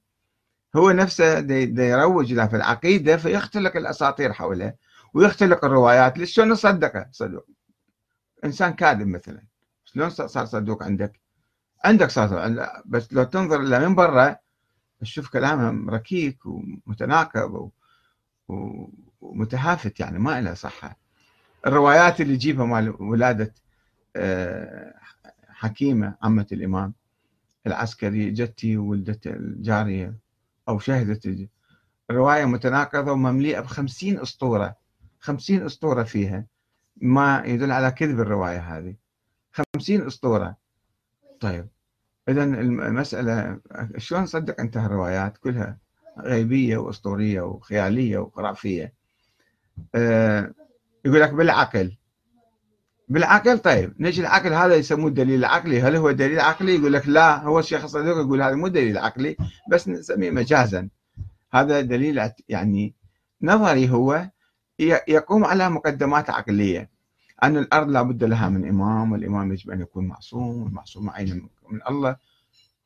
هو 0.75 0.91
نفسه 0.91 1.39
دي, 1.39 1.83
يروج 1.83 2.33
له 2.33 2.47
في 2.47 2.55
العقيدة 2.55 3.17
فيختلق 3.17 3.77
الأساطير 3.77 4.33
حوله 4.33 4.73
ويختلق 5.13 5.65
الروايات. 5.65 6.23
شلون 6.23 6.49
نصدقه 6.49 7.07
صدوق؟ 7.11 7.47
إنسان 8.45 8.73
كاذب 8.73 9.07
مثلا. 9.07 9.43
شلون 9.93 10.09
صار 10.09 10.45
صدوق 10.45 10.83
عندك؟ 10.83 11.19
عندك 11.85 12.09
صار 12.09 12.55
بس 12.85 13.13
لو 13.13 13.23
تنظر 13.23 13.61
له 13.61 13.87
من 13.87 13.95
برا 13.95 14.35
تشوف 15.01 15.29
كلامهم 15.29 15.89
ركيك 15.89 16.45
ومتناقض 16.45 17.71
ومتهافت 19.21 19.99
يعني 19.99 20.19
ما 20.19 20.41
له 20.41 20.53
صحة. 20.53 20.97
الروايات 21.67 22.21
اللي 22.21 22.37
تجيبها 22.37 22.65
مال 22.65 23.01
ولادة 23.01 23.53
آه، 24.15 24.93
حكيمة 25.47 26.15
عمة 26.23 26.47
الإمام 26.51 26.93
العسكري 27.67 28.31
جتي 28.31 28.77
وولدت 28.77 29.27
الجارية 29.27 30.15
أو 30.69 30.79
شهدت 30.79 31.49
الرواية 32.09 32.45
متناقضة 32.45 33.11
وممليئة 33.11 33.59
بخمسين 33.59 34.19
أسطورة. 34.19 34.75
خمسين 35.19 35.65
أسطورة 35.65 36.03
فيها. 36.03 36.45
ما 37.01 37.43
يدل 37.45 37.71
على 37.71 37.91
كذب 37.91 38.19
الرواية 38.19 38.77
هذه. 38.77 38.95
خمسين 39.75 40.07
أسطورة. 40.07 40.55
طيب 41.39 41.67
إذا 42.29 42.43
المسألة 42.43 43.59
شلون 43.97 44.21
نصدق 44.21 44.59
أنت 44.59 44.77
الروايات 44.77 45.37
كلها؟ 45.37 45.77
غيبية 46.19 46.77
وأسطورية 46.77 47.41
وخيالية 47.41 48.17
وخرافية. 48.17 48.93
أه 49.95 50.53
يقول 51.05 51.21
لك 51.21 51.33
بالعقل. 51.33 51.97
بالعقل؟ 53.07 53.59
طيب 53.59 53.93
نجي 53.99 54.21
العقل 54.21 54.53
هذا 54.53 54.75
يسموه 54.75 55.07
الدليل 55.07 55.39
العقلي 55.39 55.81
هل 55.81 55.95
هو 55.95 56.11
دليل 56.11 56.39
عقلي؟ 56.39 56.75
يقول 56.75 56.93
لك 56.93 57.07
لا 57.07 57.43
هو 57.43 57.59
الشيخ 57.59 57.83
الصديق 57.83 58.17
يقول 58.17 58.41
هذا 58.41 58.55
مو 58.55 58.67
دليل 58.67 58.97
عقلي 58.97 59.37
بس 59.69 59.87
نسميه 59.87 60.31
مجازا. 60.31 60.89
هذا 61.53 61.81
دليل 61.81 62.29
يعني 62.49 62.93
نظري 63.41 63.89
هو 63.89 64.29
يقوم 65.07 65.45
على 65.45 65.69
مقدمات 65.69 66.29
عقلية. 66.29 66.89
أن 67.43 67.57
الأرض 67.57 67.89
لابد 67.89 68.23
لها 68.23 68.49
من 68.49 68.67
إمام 68.69 69.11
والإمام 69.11 69.51
يجب 69.51 69.71
أن 69.71 69.81
يكون 69.81 70.07
معصوم 70.07 70.63
والمعصوم 70.63 71.05
معين 71.05 71.49
من 71.69 71.79
الله. 71.89 72.15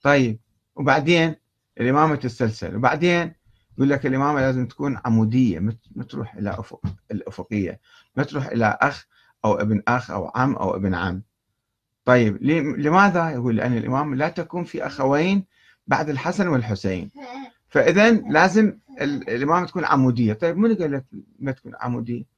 طيب 0.01 0.39
وبعدين 0.75 1.35
الإمامة 1.79 2.15
تتسلسل 2.15 2.75
وبعدين 2.75 3.33
يقول 3.77 3.89
لك 3.89 4.05
الإمامة 4.05 4.39
لازم 4.39 4.67
تكون 4.67 4.99
عمودية 5.05 5.59
ما 5.95 6.03
تروح 6.09 6.35
إلى 6.35 6.49
أفق 6.49 6.81
الأفقية 7.11 7.79
ما 8.15 8.23
تروح 8.23 8.45
إلى 8.45 8.77
أخ 8.81 9.07
أو 9.45 9.53
ابن 9.61 9.83
أخ 9.87 10.11
أو 10.11 10.31
عم 10.35 10.55
أو 10.55 10.75
ابن 10.75 10.93
عم. 10.93 11.21
طيب 12.05 12.43
لماذا؟ 12.79 13.29
يقول 13.29 13.55
لأن 13.55 13.77
الإمام 13.77 14.15
لا 14.15 14.29
تكون 14.29 14.63
في 14.63 14.87
أخوين 14.87 15.43
بعد 15.87 16.09
الحسن 16.09 16.47
والحسين. 16.47 17.11
فإذا 17.69 18.11
لازم 18.11 18.77
الإمامة 19.01 19.65
تكون 19.65 19.85
عمودية. 19.85 20.33
طيب 20.33 20.57
من 20.57 20.75
قال 20.75 20.91
لك 20.91 21.05
ما 21.39 21.51
تكون 21.51 21.71
عمودية؟ 21.79 22.32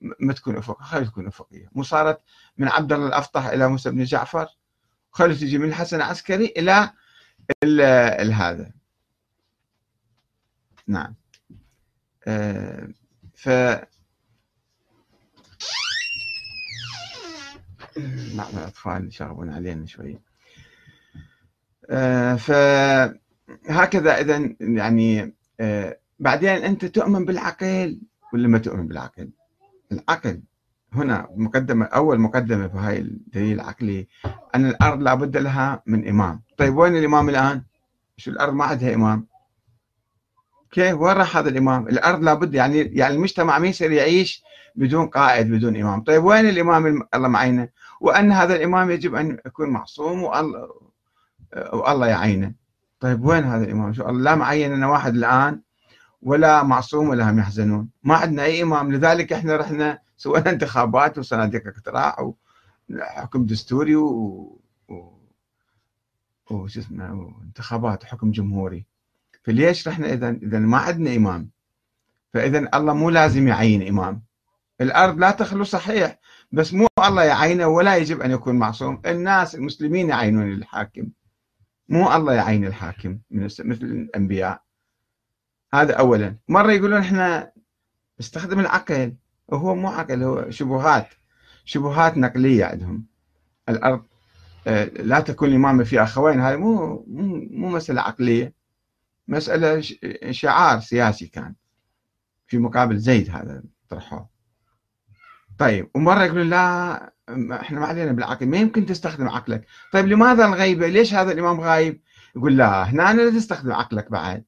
ما 0.00 0.32
تكون 0.32 0.56
أفقية 0.56 0.84
خلي 0.84 1.04
تكون 1.04 1.26
أفقية 1.26 1.68
مو 1.72 1.82
صارت 1.82 2.20
من 2.58 2.68
عبد 2.68 2.92
الله 2.92 3.06
الأفطح 3.06 3.46
إلى 3.46 3.68
موسى 3.68 3.90
بن 3.90 4.04
جعفر 4.04 4.48
خلي 5.10 5.34
تجي 5.34 5.58
من 5.58 5.68
الحسن 5.68 5.96
العسكري 5.96 6.54
إلى 6.56 6.92
هذا. 8.32 8.72
نعم. 10.86 11.14
آه 12.26 12.88
ف 13.34 13.48
نعم 18.34 18.50
الأطفال 18.54 19.08
يشغبون 19.08 19.50
علينا 19.50 19.86
شوي. 19.86 20.18
آه 21.90 22.34
فهكذا 22.34 24.20
إذا 24.20 24.56
يعني 24.60 25.34
آه 25.60 26.00
بعدين 26.18 26.50
أنت 26.50 26.84
تؤمن 26.84 27.24
بالعقل 27.24 28.00
ولا 28.32 28.48
ما 28.48 28.58
تؤمن 28.58 28.86
بالعقل؟ 28.86 29.30
العقل. 29.92 30.42
هنا 30.92 31.28
مقدمة 31.36 31.84
أول 31.86 32.20
مقدمة 32.20 32.68
في 32.68 32.78
هاي 32.78 32.98
الدليل 32.98 33.60
العقلي 33.60 34.08
أن 34.54 34.66
الأرض 34.66 35.02
لابد 35.02 35.36
لها 35.36 35.82
من 35.86 36.08
إمام. 36.08 36.42
طيب 36.56 36.76
وين 36.76 36.96
الإمام 36.96 37.28
الآن؟ 37.28 37.62
شو 38.16 38.30
الأرض 38.30 38.54
ما 38.54 38.64
عندها 38.64 38.94
إمام؟ 38.94 39.26
كيف؟ 40.70 41.00
وين 41.00 41.16
راح 41.16 41.36
هذا 41.36 41.48
الإمام؟ 41.48 41.88
الأرض 41.88 42.22
لابد 42.22 42.54
يعني 42.54 42.78
يعني 42.78 43.14
المجتمع 43.14 43.58
ما 43.58 43.66
يصير 43.66 43.92
يعيش 43.92 44.44
بدون 44.74 45.06
قائد 45.06 45.50
بدون 45.50 45.76
إمام. 45.76 46.00
طيب 46.00 46.24
وين 46.24 46.48
الإمام 46.48 47.02
الله 47.14 47.28
معينه؟ 47.28 47.68
وأن 48.00 48.32
هذا 48.32 48.56
الإمام 48.56 48.90
يجب 48.90 49.14
أن 49.14 49.38
يكون 49.46 49.70
معصوم 49.70 50.22
والله 50.22 50.68
والله 51.72 52.06
يعينه. 52.06 52.52
طيب 53.00 53.24
وين 53.24 53.44
هذا 53.44 53.64
الإمام؟ 53.64 53.92
شو 53.92 54.08
الله 54.08 54.34
معين 54.34 54.74
لنا 54.74 54.86
واحد 54.86 55.14
الآن 55.14 55.60
ولا 56.26 56.62
معصوم 56.62 57.08
ولا 57.08 57.30
هم 57.30 57.38
يحزنون. 57.38 57.88
ما 58.02 58.14
عندنا 58.14 58.42
أي 58.42 58.62
إمام. 58.62 58.92
لذلك 58.92 59.32
إحنا 59.32 59.56
رحنا 59.56 59.98
سوينا 60.16 60.50
انتخابات 60.50 61.18
وصناديق 61.18 61.66
اقتراع 61.66 62.32
وحكم 62.90 63.46
دستوري 63.46 63.96
و. 63.96 64.60
وش 66.50 66.78
اسمه 66.78 67.14
وانتخابات 67.14 68.04
وحكم 68.04 68.30
جمهوري. 68.30 68.86
فليش 69.42 69.88
رحنا 69.88 70.12
اذا 70.12 70.30
اذا 70.30 70.58
ما 70.58 70.78
عندنا 70.78 71.16
إمام. 71.16 71.50
فاذا 72.34 72.68
الله 72.74 72.94
مو 72.94 73.10
لازم 73.10 73.48
يعين 73.48 73.88
إمام. 73.88 74.22
الأرض 74.80 75.18
لا 75.18 75.30
تخلو 75.30 75.64
صحيح. 75.64 76.18
بس 76.52 76.74
مو 76.74 76.86
الله 77.06 77.24
يعينه 77.24 77.66
ولا 77.66 77.96
يجب 77.96 78.20
أن 78.20 78.30
يكون 78.30 78.54
معصوم. 78.58 79.02
الناس 79.06 79.54
المسلمين 79.54 80.08
يعينون 80.08 80.52
الحاكم. 80.52 81.08
مو 81.88 82.16
الله 82.16 82.32
يعين 82.34 82.66
الحاكم 82.66 83.18
مثل 83.30 83.84
الأنبياء. 83.86 84.65
هذا 85.74 85.94
اولا. 85.94 86.36
مرة 86.48 86.72
يقولون 86.72 86.98
إحنا 86.98 87.52
نستخدم 88.20 88.60
العقل 88.60 89.14
وهو 89.48 89.74
مو 89.74 89.88
عقل 89.88 90.22
هو 90.22 90.50
شبهات 90.50 91.08
شبهات 91.64 92.16
نقلية 92.18 92.64
عندهم. 92.64 93.06
الأرض 93.68 94.02
آه، 94.66 94.84
لا 94.84 95.20
تكون 95.20 95.48
الامامه 95.48 95.84
في 95.84 96.02
أخوين 96.02 96.40
هذه 96.40 96.56
مو 96.56 97.04
مو 97.50 97.68
مسألة 97.68 98.02
عقلية 98.02 98.52
مسألة 99.28 99.82
شعار 100.30 100.80
سياسي 100.80 101.26
كان 101.26 101.54
في 102.46 102.58
مقابل 102.58 102.98
زيد 102.98 103.30
هذا 103.30 103.62
طرحوه. 103.88 104.28
طيب 105.58 105.90
ومرة 105.94 106.24
يقولون 106.24 106.50
لا 106.50 107.12
إحنا 107.52 107.80
ما 107.80 107.86
علينا 107.86 108.12
بالعقل 108.12 108.46
ما 108.46 108.56
يمكن 108.56 108.86
تستخدم 108.86 109.28
عقلك. 109.28 109.66
طيب 109.92 110.06
لماذا 110.06 110.46
الغيبة؟ 110.46 110.86
ليش 110.86 111.14
هذا 111.14 111.32
الإمام 111.32 111.60
غايب؟ 111.60 112.00
يقول 112.36 112.56
لا 112.56 112.82
هنا 112.84 113.12
لا 113.12 113.30
تستخدم 113.30 113.72
عقلك 113.72 114.10
بعد. 114.10 114.44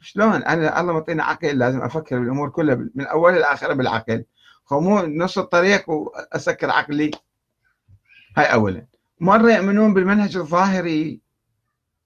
شلون؟ 0.00 0.42
أنا 0.42 0.80
الله 0.80 0.92
معطينا 0.92 1.24
عقل 1.24 1.58
لازم 1.58 1.80
أفكر 1.80 2.18
بالأمور 2.18 2.50
كلها 2.50 2.74
من 2.94 3.06
أولها 3.06 3.38
لاخرها 3.38 3.74
بالعقل. 3.74 4.24
مو 4.72 5.02
نص 5.02 5.38
الطريق 5.38 5.90
وأسكر 5.90 6.70
عقلي. 6.70 7.10
هاي 8.36 8.44
اولا. 8.44 8.86
مرة 9.20 9.52
يؤمنون 9.52 9.94
بالمنهج 9.94 10.36
الظاهري 10.36 11.20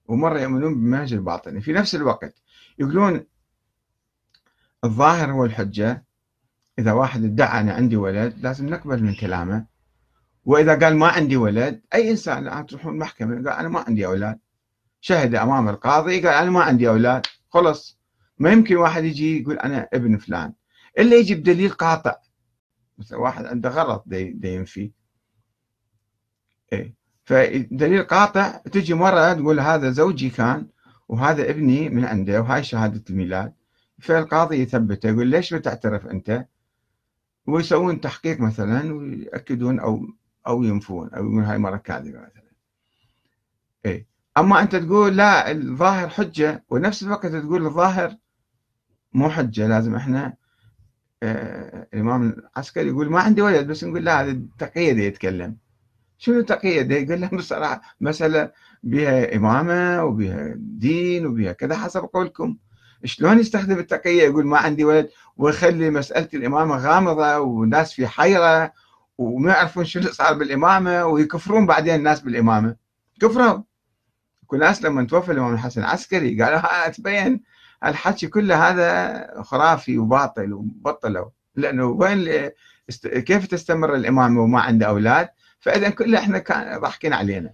ومرة 0.07 0.39
يؤمنون 0.39 0.73
بالمنهج 0.73 1.13
الباطني. 1.13 1.61
في 1.61 1.73
نفس 1.73 1.95
الوقت 1.95 2.33
يقولون 2.79 3.25
الظاهر 4.83 5.31
هو 5.31 5.45
الحجة. 5.45 6.05
إذا 6.79 6.91
واحد 6.91 7.23
ادعى 7.23 7.61
أنا 7.61 7.73
عندي 7.73 7.95
ولد 7.95 8.39
لازم 8.41 8.69
نقبل 8.69 9.03
من 9.03 9.13
كلامه. 9.13 9.65
وإذا 10.45 10.79
قال 10.79 10.97
ما 10.97 11.07
عندي 11.07 11.37
ولد 11.37 11.81
أي 11.93 12.11
إنسان 12.11 12.47
الان 12.47 12.65
تروحون 12.65 12.93
المحكمه 12.93 13.35
قال 13.35 13.59
أنا 13.59 13.69
ما 13.69 13.83
عندي 13.87 14.05
أولاد. 14.05 14.39
شهد 15.01 15.35
أمام 15.35 15.69
القاضي 15.69 16.21
قال 16.21 16.33
أنا 16.33 16.51
ما 16.51 16.63
عندي 16.63 16.89
أولاد. 16.89 17.25
خلص 17.49 17.99
ما 18.39 18.51
يمكن 18.51 18.75
واحد 18.77 19.03
يجي 19.03 19.41
يقول 19.41 19.59
أنا 19.59 19.87
ابن 19.93 20.17
فلان. 20.17 20.53
إلا 20.99 21.15
يجي 21.15 21.35
بدليل 21.35 21.69
قاطع. 21.69 22.15
مثلا 22.97 23.19
واحد 23.19 23.45
عنده 23.45 23.69
غلط 23.69 24.03
دي, 24.07 24.39
ينفي 24.43 24.91
إيه. 26.73 26.95
فدليل 27.25 28.03
قاطع 28.03 28.57
تجي 28.57 28.93
مرة 28.93 29.33
تقول 29.33 29.59
هذا 29.59 29.91
زوجي 29.91 30.29
كان 30.29 30.67
وهذا 31.07 31.49
ابني 31.49 31.89
من 31.89 32.05
عنده 32.05 32.41
وهاي 32.41 32.63
شهادة 32.63 33.03
الميلاد. 33.09 33.53
فالقاضي 33.99 34.61
يثبته 34.61 35.09
يقول 35.09 35.27
ليش 35.27 35.53
ما 35.53 35.59
تعترف 35.59 36.07
أنت؟ 36.07 36.45
ويسوون 37.47 38.01
تحقيق 38.01 38.39
مثلا 38.39 38.93
ويأكدون 38.93 39.79
أو 39.79 40.01
أو 40.47 40.63
ينفون 40.63 41.09
أو 41.09 41.23
يقولون 41.23 41.43
هاي 41.43 41.57
مرة 41.57 41.77
كاذبة 41.77 42.19
مثلا. 42.19 42.51
إيه. 43.85 44.07
أما 44.37 44.61
أنت 44.61 44.75
تقول 44.75 45.17
لا 45.17 45.51
الظاهر 45.51 46.09
حجة 46.09 46.63
ونفس 46.69 47.03
الوقت 47.03 47.25
تقول 47.25 47.65
الظاهر 47.65 48.15
مو 49.13 49.29
حجة 49.29 49.67
لازم 49.67 49.95
إحنا 49.95 50.33
آه، 51.23 51.87
الإمام 51.93 52.29
العسكري 52.29 52.87
يقول 52.87 53.09
ما 53.09 53.19
عندي 53.19 53.41
ولد 53.41 53.67
بس 53.67 53.83
نقول 53.83 54.05
لا 54.05 54.21
هذا 54.21 54.39
تقية 54.59 54.93
يتكلم. 54.93 55.57
شنو 56.17 56.41
تقية 56.41 56.81
يقول 56.81 57.21
لهم 57.21 57.37
بصراحة 57.37 57.81
مسألة 58.01 58.51
بها 58.83 59.35
إمامة 59.35 60.03
وبها 60.03 60.53
دين 60.57 61.25
وبها 61.25 61.51
كذا 61.51 61.75
حسب 61.77 62.01
قولكم. 62.01 62.57
شلون 63.03 63.39
يستخدم 63.39 63.79
التقية؟ 63.79 64.23
يقول 64.23 64.47
ما 64.47 64.57
عندي 64.57 64.85
ولد 64.85 65.09
ويخلي 65.37 65.89
مسألة 65.89 66.29
الإمامة 66.33 66.77
غامضة 66.77 67.37
والناس 67.39 67.93
في 67.93 68.07
حيرة 68.07 68.73
وما 69.17 69.51
يعرفون 69.51 69.85
شنو 69.85 70.03
صار 70.03 70.33
بالإمامة 70.33 71.05
ويكفرون 71.05 71.65
بعدين 71.65 71.95
الناس 71.95 72.19
بالإمامة. 72.19 72.75
كفروا. 73.21 73.63
كل 74.49 74.59
ناس 74.59 74.83
لما 74.83 75.03
توفى 75.03 75.31
الإمام 75.31 75.53
الحسن 75.53 75.81
العسكري. 75.81 76.43
قالوا 76.43 76.87
تبين 76.87 77.41
الحكي 77.85 78.27
كله 78.27 78.69
هذا 78.69 79.41
خرافي 79.41 79.97
وباطل 79.97 80.53
وبطلوا 80.53 81.29
لأنه 81.55 81.85
وين 81.85 82.49
كيف 83.03 83.47
تستمر 83.47 83.95
الإمامة 83.95 84.41
وما 84.41 84.61
عنده 84.61 84.87
أولاد؟ 84.87 85.29
فإذا 85.59 85.89
كله 85.89 86.19
إحنا 86.19 86.39
كان 86.39 86.79
ضاحكين 86.81 87.13
علينا. 87.13 87.53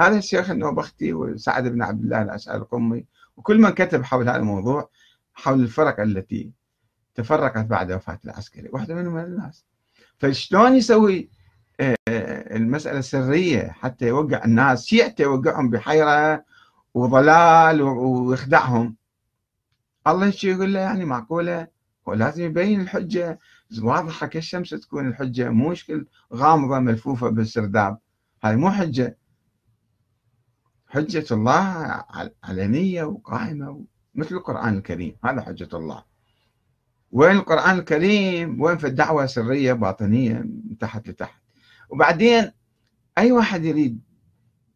هذا 0.00 0.18
الشيخ 0.18 0.50
النوبختي 0.50 1.12
وسعد 1.12 1.68
بن 1.68 1.82
عبد 1.82 2.04
الله 2.04 2.22
الأشعري 2.22 2.58
القمي 2.58 3.04
وكل 3.36 3.58
من 3.60 3.70
كتب 3.70 4.04
حول 4.04 4.28
هذا 4.28 4.36
الموضوع 4.38 4.90
حول 5.34 5.60
الفرق 5.60 6.00
التي 6.00 6.50
تفرقت 7.14 7.64
بعد 7.64 7.92
وفاة 7.92 8.18
العسكري. 8.24 8.68
واحدة 8.72 8.94
منهم 8.94 9.14
من 9.14 9.24
الناس. 9.24 9.64
فشلون 10.18 10.74
يسوي 10.74 11.30
المسألة 12.50 13.00
سرية 13.00 13.68
حتى 13.68 14.06
يوقع 14.06 14.44
الناس 14.44 14.86
شيعته 14.86 15.22
يوقعهم 15.22 15.70
بحيرة 15.70 16.44
وضلال 16.94 17.82
ويخدعهم. 17.82 18.96
الله 20.06 20.30
شو 20.30 20.48
يقول 20.48 20.74
له 20.74 20.80
يعني 20.80 21.04
معقولة؟ 21.04 21.68
ولازم 22.06 22.44
يبين 22.44 22.80
الحجة. 22.80 23.38
واضحة 23.82 24.26
كالشمس 24.26 24.70
تكون 24.70 25.08
الحجة 25.08 25.50
مو 25.50 25.68
مشكل 25.68 26.06
غامضة 26.34 26.78
ملفوفة 26.78 27.28
بالسرداب. 27.28 27.98
هذه 28.44 28.56
مو 28.56 28.70
حجة. 28.70 29.18
حجة 30.88 31.26
الله 31.30 32.04
علنية 32.44 33.04
وقائمة 33.04 33.84
مثل 34.14 34.34
القرآن 34.34 34.76
الكريم. 34.76 35.16
هذا 35.24 35.40
حجة 35.40 35.68
الله. 35.74 36.04
وين 37.12 37.36
القرآن 37.36 37.78
الكريم؟ 37.78 38.62
وين 38.62 38.78
في 38.78 38.86
الدعوة 38.86 39.26
سرية 39.26 39.72
باطنية 39.72 40.34
من 40.34 40.78
تحت 40.78 41.08
لتحت. 41.08 41.45
وبعدين 41.88 42.50
أي 43.18 43.32
واحد 43.32 43.64
يريد 43.64 44.00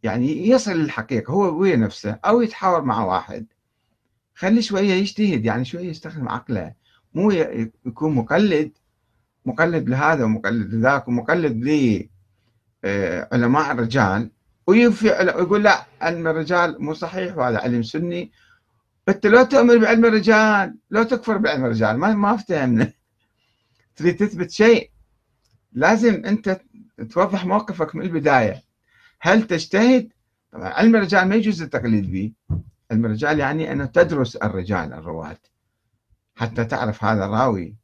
يعني 0.02 0.48
يصل 0.48 0.72
للحقيقة 0.72 1.30
هو 1.30 1.60
ويا 1.60 1.76
نفسه 1.76 2.18
أو 2.24 2.40
يتحاور 2.40 2.82
مع 2.82 3.04
واحد 3.04 3.46
خلي 4.34 4.62
شوية 4.62 4.92
يجتهد 4.92 5.44
يعني 5.44 5.64
شوية 5.64 5.88
يستخدم 5.88 6.28
عقله. 6.28 6.74
مو 7.14 7.30
يكون 7.86 8.14
مقلد 8.14 8.72
مقلد 9.46 9.88
لهذا 9.88 10.24
ومقلد 10.24 10.74
لذاك 10.74 11.08
ومقلد 11.08 11.64
لعلماء 13.32 13.72
الرجال 13.72 14.30
ويقول 14.66 15.64
لا 15.64 15.86
علم 16.00 16.26
الرجال 16.28 16.82
مو 16.84 16.94
صحيح 16.94 17.36
وهذا 17.36 17.58
علم 17.58 17.82
سني. 17.82 18.32
انت 19.08 19.26
لو 19.26 19.42
تؤمن 19.42 19.78
بعلم 19.78 20.04
الرجال 20.04 20.76
لو 20.90 21.02
تكفر 21.02 21.36
بعلم 21.36 21.64
الرجال 21.64 21.96
ما 21.96 22.14
ما 22.14 22.34
افتهمنا 22.34 22.92
تريد 23.96 24.16
تثبت 24.16 24.50
شيء 24.50 24.90
لازم 25.72 26.24
أنت 26.24 26.60
توضح 27.04 27.44
موقفك 27.44 27.94
من 27.94 28.02
البداية. 28.02 28.62
هل 29.20 29.46
تجتهد؟ 29.46 30.12
طبعا 30.52 30.68
علم 30.68 30.96
الرجال 30.96 31.28
ما 31.28 31.34
يجوز 31.34 31.62
التقليد 31.62 32.10
به. 32.10 32.32
علم 32.90 33.06
الرجال 33.06 33.38
يعني 33.38 33.72
أنه 33.72 33.84
تدرس 33.84 34.36
الرجال 34.36 34.92
الرواه 34.92 35.36
حتى 36.36 36.64
تعرف 36.64 37.04
هذا 37.04 37.24
الراوي 37.24 37.76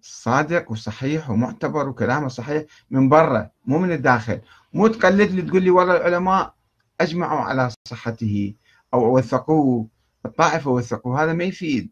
صادق 0.00 0.70
وصحيح 0.70 1.30
ومعتبر 1.30 1.88
وكلامه 1.88 2.28
صحيح 2.28 2.64
من 2.90 3.08
برا 3.08 3.50
مو 3.66 3.78
من 3.78 3.92
الداخل. 3.92 4.40
مو 4.72 4.86
تقلد 4.86 5.30
لي 5.30 5.42
تقول 5.42 5.62
لي 5.62 5.70
والله 5.70 5.96
العلماء 5.96 6.54
أجمعوا 7.00 7.40
على 7.40 7.70
صحته 7.88 8.54
أو 8.94 9.16
وثقوه 9.16 9.88
الطائفة 10.26 10.70
وثقوه 10.70 11.24
هذا 11.24 11.32
ما 11.32 11.44
يفيد. 11.44 11.90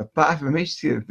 الطائفة 0.00 0.46
ما 0.46 0.60
يصير 0.60 1.06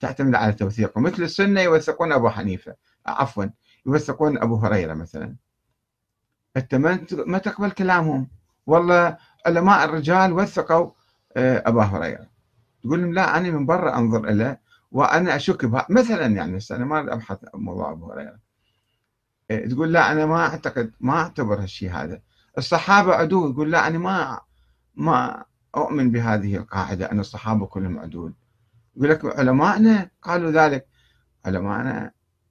تعتمد 0.00 0.34
على 0.34 0.52
توثيقه. 0.52 1.00
مثل 1.00 1.22
السنة 1.22 1.60
يوثقون 1.60 2.12
أبو 2.12 2.28
حنيفة. 2.28 2.74
عفوا. 3.06 3.44
يوثقون 3.86 4.38
أبو 4.38 4.56
هريرة 4.56 4.94
مثلا. 4.94 5.36
أنت 6.56 6.74
ما 7.26 7.38
تقبل 7.38 7.70
كلامهم. 7.70 8.28
والله 8.66 9.16
علماء 9.46 9.84
الرجال 9.84 10.32
وثقوا 10.32 10.90
آه، 11.36 11.62
أبا 11.66 11.82
هريرة. 11.82 12.26
تقول 12.82 13.00
لهم 13.00 13.14
لا 13.14 13.36
أنا 13.38 13.50
من 13.50 13.66
برا 13.66 13.98
أنظر 13.98 14.30
له 14.30 14.56
وأنا 14.92 15.36
أشك 15.36 15.90
مثلا 15.90 16.26
يعني 16.26 16.58
أنا 16.70 16.84
ما 16.84 17.12
أبحث 17.14 17.38
موضوع 17.54 17.92
أبو 17.92 18.12
هريرة. 18.12 18.38
إيه، 19.50 19.68
تقول 19.68 19.92
لا 19.92 20.12
أنا 20.12 20.26
ما 20.26 20.46
أعتقد 20.46 20.92
ما 21.00 21.12
أعتبر 21.12 21.62
هالشيء 21.62 21.90
هذا. 21.90 22.20
الصحابة 22.58 23.14
عدول 23.14 23.54
تقول 23.54 23.70
لا 23.70 23.86
أنا 23.86 23.98
ما 23.98 24.40
ما 24.94 25.44
أؤمن 25.76 26.10
بهذه 26.10 26.56
القاعدة 26.56 27.12
أن 27.12 27.20
الصحابة 27.20 27.66
كلهم 27.66 27.98
عدول. 27.98 28.34
يقول 28.96 29.10
لك 29.10 29.38
علماءنا 29.38 30.10
قالوا 30.22 30.50
ذلك. 30.50 30.86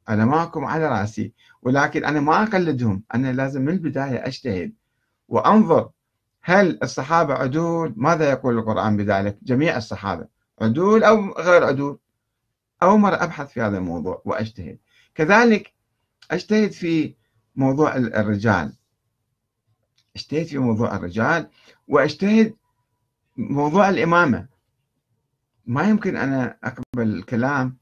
علماءنا 0.07 0.35
علماءكم 0.35 0.65
على 0.65 0.87
رأسي 0.87 1.33
ولكن 1.61 2.05
أنا 2.05 2.19
ما 2.19 2.43
أقلدهم 2.43 3.03
أنا 3.15 3.33
لازم 3.33 3.61
من 3.61 3.69
البداية 3.69 4.27
أجتهد. 4.27 4.73
وأنظر 5.27 5.89
هل 6.41 6.79
الصحابة 6.83 7.33
عدول؟ 7.33 7.93
ماذا 7.97 8.29
يقول 8.29 8.57
القرآن 8.57 8.97
بذلك؟ 8.97 9.37
جميع 9.43 9.77
الصحابة 9.77 10.27
عدول 10.61 11.03
أو 11.03 11.31
غير 11.31 11.63
عدول؟ 11.63 11.99
أول 12.83 12.99
مرة 12.99 13.23
أبحث 13.23 13.51
في 13.51 13.61
هذا 13.61 13.77
الموضوع 13.77 14.21
وأجتهد. 14.25 14.77
كذلك 15.15 15.73
أجتهد 16.31 16.71
في 16.71 17.15
موضوع 17.55 17.95
الرجال. 17.95 18.73
أجتهد 20.15 20.45
في 20.45 20.57
موضوع 20.57 20.95
الرجال 20.95 21.49
وأجتهد 21.87 22.55
موضوع 23.37 23.89
الإمامة. 23.89 24.47
ما 25.65 25.89
يمكن 25.89 26.17
أنا 26.17 26.57
أقبل 26.63 27.07
الكلام 27.17 27.77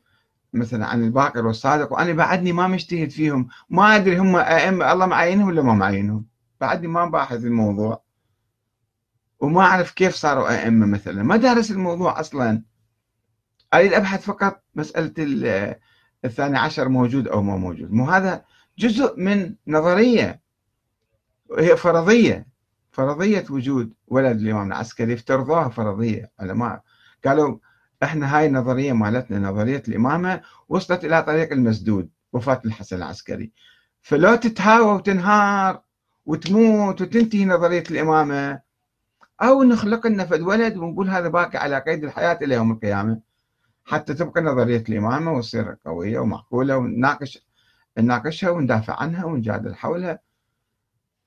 مثلا 0.53 0.85
عن 0.85 1.03
الباقر 1.03 1.47
والصادق 1.47 1.93
وأنا 1.93 2.13
بعدني 2.13 2.53
ما 2.53 2.67
مجتهد 2.67 3.09
فيهم. 3.09 3.47
ما 3.69 3.95
أدري 3.95 4.17
هم 4.17 4.35
أئمة 4.35 4.91
الله 4.91 5.05
معينهم 5.05 5.47
ولا 5.47 5.61
ما 5.61 5.73
معينهم. 5.73 6.25
بعدني 6.61 6.87
ما 6.87 7.05
باحث 7.05 7.43
الموضوع. 7.43 8.03
وما 9.39 9.61
أعرف 9.61 9.91
كيف 9.91 10.15
صاروا 10.15 10.49
أئمة 10.49 10.85
مثلا. 10.85 11.23
ما 11.23 11.37
دارس 11.37 11.71
الموضوع 11.71 12.19
أصلا. 12.19 12.63
أريد 13.73 13.93
أبحث 13.93 14.25
فقط 14.25 14.63
مسألة 14.75 15.75
الثاني 16.25 16.57
عشر 16.57 16.89
موجود 16.89 17.27
أو 17.27 17.41
ما 17.41 17.57
موجود. 17.57 17.91
مو 17.91 18.09
هذا 18.09 18.45
جزء 18.79 19.19
من 19.19 19.55
نظرية. 19.67 20.41
هي 21.59 21.77
فرضية. 21.77 22.47
فرضية 22.91 23.45
وجود 23.49 23.93
ولد 24.07 24.39
الإمام 24.39 24.67
العسكري 24.67 25.13
افترضوها 25.13 25.69
فرضية. 25.69 26.31
علماء. 26.39 26.81
قالوا 27.25 27.57
إحنا 28.03 28.37
هاي 28.37 28.45
النظرية 28.45 28.93
مالتنا 28.93 29.49
نظرية 29.49 29.83
الإمامة 29.87 30.41
وصلت 30.69 31.05
إلى 31.05 31.23
طريق 31.23 31.51
المسدود 31.51 32.09
وفاة 32.33 32.61
الحسن 32.65 32.95
العسكري. 32.95 33.51
فلو 34.01 34.35
تتهاوى 34.35 34.93
وتنهار 34.93 35.81
وتموت 36.25 37.01
وتنتهي 37.01 37.45
نظرية 37.45 37.83
الإمامة 37.91 38.59
أو 39.41 39.63
نخلق 39.63 40.07
لنا 40.07 40.25
فد 40.25 40.41
ولد 40.41 40.77
ونقول 40.77 41.09
هذا 41.09 41.27
باقي 41.27 41.57
على 41.59 41.79
قيد 41.79 42.03
الحياة 42.03 42.39
إلى 42.41 42.55
يوم 42.55 42.71
القيامة 42.71 43.19
حتى 43.85 44.13
تبقى 44.13 44.41
نظرية 44.41 44.83
الإمامة 44.89 45.31
وتصير 45.33 45.75
قوية 45.85 46.19
ومعقولة 46.19 46.77
ونناقش 46.77 47.45
نناقشها 47.97 48.49
وندافع 48.49 48.99
عنها 49.01 49.25
ونجادل 49.25 49.75
حولها. 49.75 50.19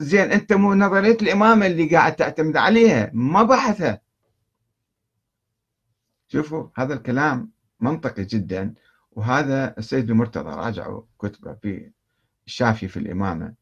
زين 0.01 0.33
أنت 0.33 0.53
مو 0.53 0.75
نظرية 0.75 1.17
الإمامة 1.23 1.67
اللي 1.67 1.87
قاعد 1.97 2.17
تعتمد 2.17 2.57
عليها 2.57 3.11
ما 3.15 3.43
بحثها. 3.43 4.01
شوفوا 6.29 6.69
هذا 6.77 6.95
الكلام 6.95 7.51
منطقي 7.81 8.25
جدا 8.25 8.75
وهذا 9.13 9.75
السيد 9.79 10.11
المرتضى 10.11 10.51
راجعوا 10.51 11.03
كتبه 11.19 11.55
في 11.55 11.91
الشافي 12.47 12.89
في 12.89 12.97
الإمامة 12.97 13.55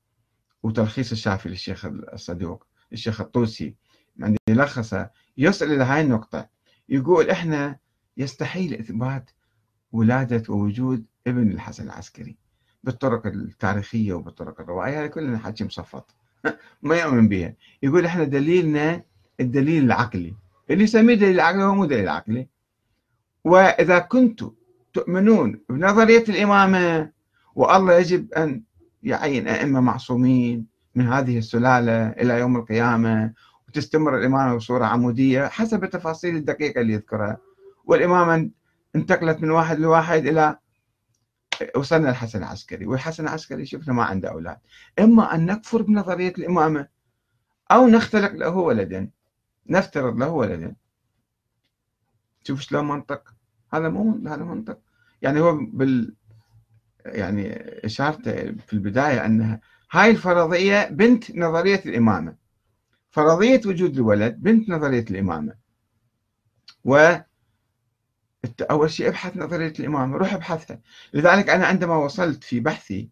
وتلخيص 0.63 1.13
الشافي 1.13 1.49
للشيخ 1.49 1.85
الصدوق 1.87 2.67
الشيخ 2.93 3.21
الطوسي 3.21 3.75
عندما 4.21 4.39
يلخصه 4.49 5.11
يصل 5.37 5.67
إلى 5.67 5.85
هاي 5.85 6.01
النقطة 6.01 6.49
يقول 6.89 7.31
إحنا 7.31 7.79
يستحيل 8.17 8.75
إثبات 8.75 9.31
ولادة 9.93 10.43
ووجود 10.53 11.05
ابن 11.27 11.51
الحسن 11.51 11.85
العسكري 11.85 12.37
بالطرق 12.85 13.27
التاريخية 13.27 14.13
وبالطرق 14.13 14.61
الروائية 14.61 15.01
هذا 15.01 15.07
كلنا 15.07 15.39
حكي 15.39 15.65
مصفط 15.65 16.15
ما 16.83 16.97
يؤمن 16.97 17.29
بها. 17.29 17.55
يقول 17.83 18.05
إحنا 18.05 18.25
دليلنا 18.25 19.03
الدليل 19.41 19.85
العقلي 19.85 20.35
اللي 20.71 20.85
يسميه 20.85 21.15
دليل 21.15 21.41
عقلي 21.41 21.63
هو 21.63 21.75
مو 21.75 21.85
دليل 21.85 22.09
عقلي. 22.09 22.49
وإذا 23.45 23.99
كنتم 23.99 24.51
تؤمنون 24.93 25.61
بنظرية 25.69 26.25
الإمامة 26.29 27.11
والله 27.55 27.95
يجب 27.95 28.33
أن 28.33 28.63
يعين 29.03 29.49
أئمة 29.49 29.81
معصومين 29.81 30.67
من 30.95 31.09
هذه 31.09 31.39
السلالة 31.39 32.09
إلى 32.09 32.39
يوم 32.39 32.57
القيامة 32.57 33.33
وتستمر 33.69 34.19
الإمامة 34.19 34.57
بصورة 34.57 34.85
عمودية 34.85 35.47
حسب 35.47 35.85
التفاصيل 35.85 36.37
الدقيقة 36.37 36.81
اللي 36.81 36.93
يذكرها. 36.93 37.39
والإمامة 37.85 38.51
انتقلت 38.97 39.43
من 39.43 39.51
واحد 39.51 39.79
لواحد 39.79 40.27
إلى 40.27 40.59
وصلنا 41.77 42.11
الحسن 42.11 42.39
العسكري 42.39 42.87
والحسن 42.87 43.25
العسكري 43.25 43.67
شفنا 43.67 43.95
ما 43.95 44.05
عنده 44.05 44.31
أولاد. 44.31 44.57
إما 44.99 45.35
أن 45.35 45.47
نكفر 45.47 45.83
بنظرية 45.83 46.33
الإمامة 46.39 46.89
أو 47.73 47.89
نختلق 47.89 48.33
له 48.33 48.57
ولدا 48.57 49.11
نفترض 49.67 50.19
له 50.19 50.29
ولدا. 50.29 50.75
شوف 52.45 52.61
شلون 52.61 52.89
منطق. 52.89 53.35
هذا 53.73 53.89
مو 53.89 54.29
هذا 54.29 54.45
منطق. 54.45 54.79
يعني 55.23 55.41
هو 55.41 55.57
بال 55.57 56.15
يعني 57.07 57.53
إشارته 57.85 58.33
في 58.67 58.73
البداية 58.73 59.27
أنها 59.27 59.61
هاي 59.91 60.11
الفرضية 60.11 60.89
بنت 60.89 61.37
نظرية 61.37 61.83
الإمامة. 61.87 62.37
فرضية 63.11 63.61
وجود 63.67 63.97
الولد 63.97 64.43
بنت 64.43 64.69
نظرية 64.69 65.05
الإمامة. 65.11 65.55
و 66.85 67.15
أول 68.71 68.91
شيء 68.91 69.09
أبحث 69.09 69.37
نظرية 69.37 69.73
الإمامة 69.81 70.17
روح 70.17 70.35
أبحثها. 70.35 70.81
لذلك 71.15 71.51
أنا 71.51 71.67
عندما 71.67 71.97
وصلت 71.97 72.45
في 72.45 72.61
بحثي 72.61 73.09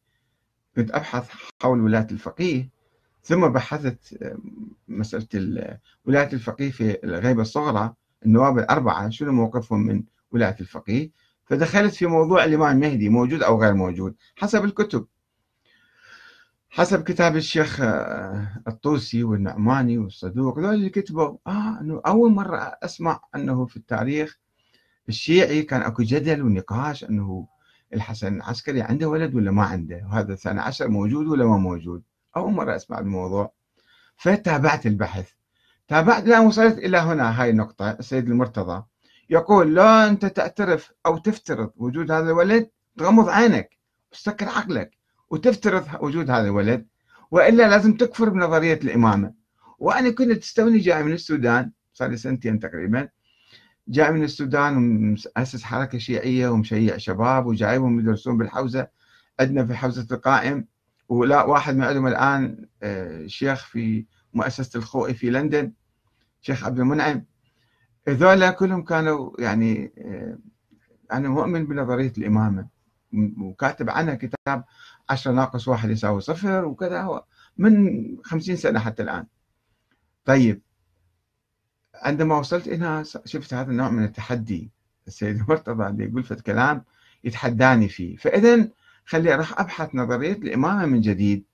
كنت 0.77 0.91
أبحث 0.91 1.31
حول 1.63 1.81
ولايه 1.81 2.07
الفقيه. 2.11 2.71
ثم 3.25 3.49
بحثت 3.49 4.33
مسألة 4.89 5.79
ولايه 6.05 6.33
الفقيه 6.33 6.71
في 6.71 7.05
الغيبة 7.05 7.43
الصغرى. 7.43 7.95
النواب 8.27 8.59
الاربعه 8.59 9.11
شنو 9.11 9.33
موقفهم 9.33 9.81
من 9.87 10.03
ولاية 10.33 10.57
الفقيه؟ 10.61 11.11
فدخلت 11.45 11.95
في 11.95 12.07
موضوع 12.07 12.45
الإمام 12.45 12.77
المهدي 12.77 13.09
موجود 13.09 13.43
أو 13.43 13.63
غير 13.63 13.75
موجود؟ 13.75 14.15
حسب 14.37 14.65
الكتب. 14.65 15.07
حسب 16.71 17.03
كتاب 17.05 17.37
الشيخ 17.37 17.81
آه، 17.81 18.63
الطوسي 18.69 19.25
والنعماني 19.25 19.99
والصدوق 19.99 20.59
ذول 20.59 20.75
اللي 20.75 20.89
كتبوا. 20.91 21.37
آه 21.47 21.81
أنه 21.81 22.01
أول 22.07 22.33
مرة 22.33 22.57
أسمع 22.83 23.21
أنه 23.35 23.67
في 23.67 23.77
التاريخ 23.77 24.39
الشيعي 25.09 25.63
كان 25.63 25.83
أكو 25.83 26.03
جدل 26.03 26.43
ونقاش 26.43 27.05
أنه 27.05 27.49
الحسن 27.95 28.37
العسكري 28.37 28.83
عنده 28.83 29.09
ولد 29.09 29.35
ولا 29.35 29.51
ما 29.51 29.65
عنده؟ 29.65 29.97
وهذا 29.97 30.33
الثاني 30.33 30.61
عشر 30.61 30.89
موجود 30.89 31.27
ولا 31.27 31.45
ما 31.47 31.57
موجود؟ 31.57 32.03
أول 32.37 32.53
مرة 32.53 32.77
أسمع 32.77 32.99
الموضوع. 32.99 33.53
فتابعت 34.17 34.87
البحث. 34.87 35.33
لأن 35.91 36.47
وصلت 36.47 36.79
إلى 36.79 36.99
هنا. 36.99 37.43
هاي 37.43 37.51
النقطة. 37.51 37.91
السيد 37.91 38.29
المرتضى 38.29 38.85
يقول 39.31 39.75
لا 39.75 40.09
أنت 40.09 40.27
تعترف 40.27 40.93
أو 41.07 41.19
تفترض 41.19 41.71
وجود 41.77 42.11
هذا 42.11 42.27
الولد؟ 42.31 42.71
تغمض 42.99 43.29
عينك 43.29 43.79
وتسكر 44.13 44.49
عقلك 44.49 44.97
وتفترض 45.31 45.87
وجود 46.01 46.31
هذا 46.31 46.45
الولد. 46.45 46.87
وإلا 47.31 47.69
لازم 47.69 47.97
تكفر 47.97 48.29
بنظرية 48.29 48.81
الإمامة. 48.85 49.35
وأنا 49.79 50.11
كنت 50.11 50.33
تستوني 50.33 50.79
جاي 50.79 51.03
من 51.03 51.13
السودان 51.13 51.73
صار 51.93 52.09
لي 52.11 52.17
سنتين 52.17 52.59
تقريبا. 52.61 53.09
جاي 53.89 54.11
من 54.13 54.25
السودان 54.25 54.77
ومؤسس 54.77 55.63
حركة 55.63 55.99
شيعية 55.99 56.49
ومشيع 56.49 56.97
شباب 56.97 57.47
وجايبهم 57.47 58.01
يدرسون 58.01 58.39
بالحوزة. 58.39 58.89
عندنا 59.41 59.67
في 59.67 59.75
حوزة 59.75 60.07
القائم. 60.13 60.67
ولا 61.09 61.43
واحد 61.43 61.77
من 61.77 61.85
عندهم 61.85 62.07
الآن 62.07 62.67
آه، 62.83 63.27
شيخ 63.27 63.67
في 63.67 64.05
مؤسسة 64.35 64.79
الخوئي 64.79 65.15
في 65.15 65.31
لندن 65.31 65.73
شيخ 66.41 66.65
عبد 66.65 66.81
المنعم. 66.81 67.25
هذولا 68.09 68.51
كلهم 68.51 68.83
كانوا 68.83 69.41
يعني 69.41 69.93
آه، 69.99 70.39
أنا 71.13 71.29
مؤمن 71.29 71.67
بنظرية 71.67 72.13
الإمامة. 72.19 72.69
وكاتب 73.41 73.91
عنها 73.91 74.15
كتاب 74.15 74.65
عشرة 75.11 75.33
ناقص 75.33 75.69
واحد 75.69 75.91
يساوي 75.91 76.21
صفر 76.21 76.65
وكذا 76.65 77.03
هو 77.03 77.25
من 77.59 78.03
خمسين 78.25 78.57
سنة 78.57 78.81
حتى 78.81 79.03
الآن. 79.03 79.27
طيب 80.25 80.63
عندما 81.95 82.39
وصلت 82.39 82.69
هنا 82.69 83.03
شفت 83.25 83.55
هذا 83.55 83.71
النوع 83.71 83.91
من 83.91 84.05
التحدي. 84.05 84.71
السيد 85.07 85.37
المرتضى 85.37 85.87
اللي 85.87 86.05
يقول 86.05 86.23
فت 86.23 86.41
كلام 86.41 86.85
يتحداني 87.25 87.89
فيه. 87.89 88.17
فإذا 88.17 88.69
خلي 89.07 89.35
راح 89.35 89.61
أبحث 89.61 89.95
نظرية 89.95 90.33
الإمامة 90.33 90.87
من 90.87 91.01
جديد. 91.01 91.45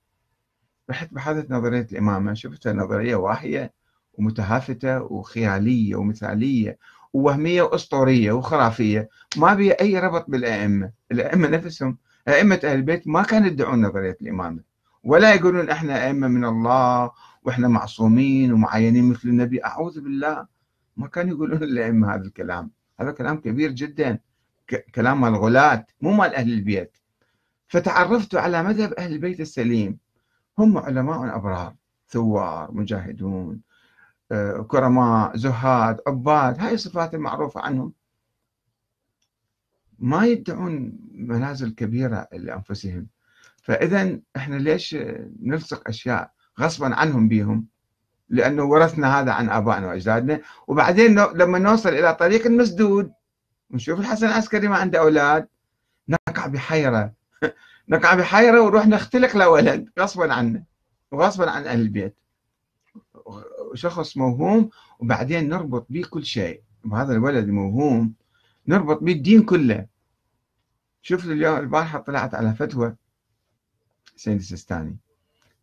رحت 0.90 1.14
بحثت 1.14 1.50
نظرية 1.50 1.86
الإمامة. 1.92 2.34
شفتها 2.34 2.72
نظرية 2.72 3.16
واهية 3.16 3.72
ومتهافتة 4.12 5.02
وخيالية 5.02 5.96
ومثالية 5.96 6.78
ووهمية 7.12 7.62
وأسطورية 7.62 8.32
وخرافية. 8.32 9.08
ما 9.36 9.54
بها 9.54 9.80
أي 9.80 9.98
ربط 9.98 10.30
بالأئمة. 10.30 10.90
الأئمة 11.12 11.48
نفسهم 11.48 11.98
أئمة 12.28 12.60
أهل 12.64 12.74
البيت 12.74 13.08
ما 13.08 13.22
كانوا 13.22 13.46
يدعون 13.46 13.86
نظرية 13.86 14.16
الإمامة. 14.22 14.60
ولا 15.04 15.34
يقولون 15.34 15.70
إحنا 15.70 16.06
أئمة 16.06 16.28
من 16.28 16.44
الله 16.44 17.10
وإحنا 17.44 17.68
معصومين 17.68 18.52
ومعينين 18.52 19.10
مثل 19.10 19.28
النبي. 19.28 19.64
أعوذ 19.64 20.00
بالله. 20.00 20.46
ما 20.96 21.06
كانوا 21.06 21.34
يقولون 21.34 21.62
الأئمة 21.62 22.14
هذا 22.14 22.22
الكلام. 22.22 22.70
هذا 23.00 23.10
كلام 23.10 23.40
كبير 23.40 23.70
جدا. 23.70 24.18
كلام 24.94 25.20
مال 25.20 25.30
الغلاة 25.30 25.86
مو 26.00 26.12
مال 26.12 26.34
أهل 26.34 26.52
البيت. 26.52 26.96
فتعرفت 27.68 28.34
على 28.34 28.62
مذهب 28.62 28.92
أهل 28.92 29.12
البيت 29.12 29.40
السليم. 29.40 29.98
هم 30.58 30.78
علماء 30.78 31.36
أبرار 31.36 31.74
ثوار 32.08 32.72
مجاهدون 32.72 33.60
كرماء 34.68 35.36
زهاد 35.36 36.00
عباد 36.06 36.60
هاي 36.60 36.74
الصفات 36.74 37.14
المعروفة 37.14 37.60
عنهم. 37.60 37.92
ما 39.98 40.26
يدعون 40.26 40.98
منازل 41.12 41.74
كبيرة 41.74 42.28
لأنفسهم. 42.32 43.06
فإذا 43.62 44.18
إحنا 44.36 44.56
ليش 44.56 44.96
نلصق 45.42 45.88
أشياء 45.88 46.32
غصبا 46.60 46.94
عنهم 46.94 47.28
بهم 47.28 47.66
لأنه 48.28 48.62
ورثنا 48.62 49.20
هذا 49.20 49.32
عن 49.32 49.50
آبائنا 49.50 49.86
وأجدادنا 49.86 50.40
وبعدين 50.66 51.18
لما 51.18 51.58
نوصل 51.58 51.88
إلى 51.88 52.14
طريق 52.14 52.46
مسدود 52.46 53.12
نشوف 53.70 54.00
الحسن 54.00 54.26
العسكري 54.26 54.68
ما 54.68 54.76
عنده 54.76 54.98
أولاد 54.98 55.48
نقع 56.08 56.46
بحيرة. 56.46 57.12
نقع 57.88 58.14
بحيرة 58.14 58.60
ونروح 58.60 58.86
نختلق 58.86 59.36
له 59.36 59.48
ولد 59.48 59.90
غصبا 59.98 60.32
عنه 60.32 60.64
وغصبا 61.12 61.50
عن 61.50 61.66
أهل 61.66 61.80
البيت. 61.80 62.16
شخص 63.74 64.16
موهوم 64.16 64.70
وبعدين 64.98 65.48
نربط 65.48 65.86
به 65.90 66.02
كل 66.10 66.24
شيء. 66.24 66.62
وهذا 66.84 67.12
الولد 67.12 67.44
الموهوم 67.44 68.14
نربط 68.68 69.02
به 69.02 69.12
الدين 69.12 69.42
كله. 69.42 69.86
شفت 71.02 71.24
اليوم 71.24 71.58
البارحة 71.58 71.98
طلعت 71.98 72.34
على 72.34 72.54
فتوى 72.54 72.96
سيد 74.16 74.36
السيستاني 74.36 74.96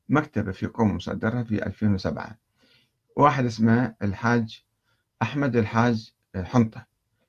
مكتبة 0.10 0.52
في 0.52 0.66
قوم 0.66 0.96
مصدرها 0.96 1.44
في 1.44 1.66
2007 1.66 2.38
واحد 3.16 3.46
اسمه 3.46 3.96
الحاج 4.02 4.64
أحمد 5.22 5.56
الحاج 5.56 6.14
حنطة 6.36 6.86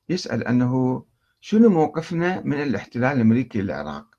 يسأل 0.09 0.45
أنه 0.45 1.05
شنو 1.41 1.69
موقفنا 1.69 2.41
من 2.41 2.63
الاحتلال 2.63 3.17
الأمريكي 3.17 3.63
للعراق؟ 3.63 4.16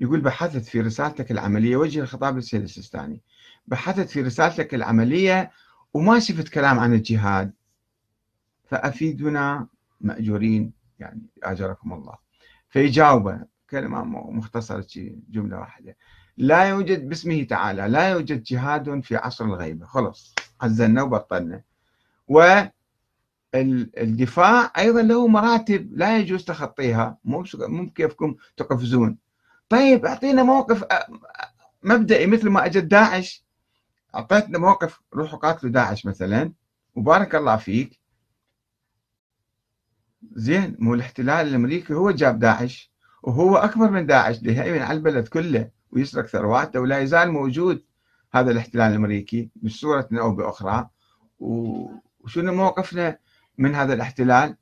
يقول 0.00 0.20
بحثت 0.20 0.64
في 0.64 0.80
رسالتك 0.80 1.30
العملية 1.30 1.76
وجه 1.76 2.00
الخطاب 2.00 2.36
للسيد 2.36 2.62
السيستاني 2.62 3.22
بحثت 3.66 4.08
في 4.08 4.22
رسالتك 4.22 4.74
العملية 4.74 5.50
وما 5.94 6.18
شفت 6.18 6.48
كلام 6.48 6.78
عن 6.78 6.94
الجهاد. 6.94 7.52
فأفيدنا 8.64 9.66
مأجورين 10.00 10.72
يعني 10.98 11.22
أجركم 11.42 11.92
الله. 11.92 12.14
فيجاوب 12.68 13.40
كلمة 13.70 14.04
مختصرة 14.30 14.86
جملة 15.30 15.58
واحدة. 15.58 15.96
لا 16.36 16.64
يوجد 16.64 17.08
باسمه 17.08 17.42
تعالى 17.42 17.88
لا 17.88 18.10
يوجد 18.10 18.42
جهاد 18.42 19.00
في 19.04 19.16
عصر 19.16 19.44
الغيبة. 19.44 19.86
خلص 19.86 20.34
عزلنا 20.60 21.02
وبطلنا. 21.02 21.62
والدفاع 23.54 24.72
أيضا 24.78 25.02
له 25.02 25.26
مراتب 25.26 25.90
لا 25.92 26.18
يجوز 26.18 26.44
تخطيها. 26.44 27.18
مو 27.24 27.44
مو 27.54 27.90
كيفكم 27.90 28.36
تقفزون. 28.56 29.18
طيب 29.68 30.06
أعطينا 30.06 30.42
موقف 30.42 30.84
مبدئي 31.82 32.26
مثل 32.26 32.48
ما 32.48 32.66
اجت 32.66 32.84
داعش. 32.84 33.44
أعطيتنا 34.14 34.58
موقف 34.58 35.00
روحوا 35.14 35.38
قاتلوا 35.38 35.72
داعش 35.72 36.06
مثلا. 36.06 36.52
وبارك 36.94 37.34
الله 37.34 37.56
فيك. 37.56 38.00
زين 40.32 40.76
مو 40.78 40.94
الاحتلال 40.94 41.48
الأمريكي 41.48 41.94
هو 41.94 42.10
جاب 42.10 42.38
داعش 42.38 42.92
وهو 43.22 43.56
أكبر 43.56 43.90
من 43.90 44.06
داعش 44.06 44.42
يهيمن 44.42 44.82
على 44.82 44.98
البلد 44.98 45.28
كله 45.28 45.70
ويسرق 45.90 46.26
ثرواته 46.26 46.80
ولا 46.80 46.98
يزال 46.98 47.30
موجود 47.32 47.84
هذا 48.32 48.50
الاحتلال 48.50 48.90
الأمريكي 48.90 49.50
بصوره 49.56 50.08
أو 50.12 50.34
بأخرى. 50.34 50.88
وشنو 51.38 52.52
موقفنا 52.54 53.18
من 53.58 53.74
هذا 53.74 53.94
الاحتلال؟ 53.94 54.56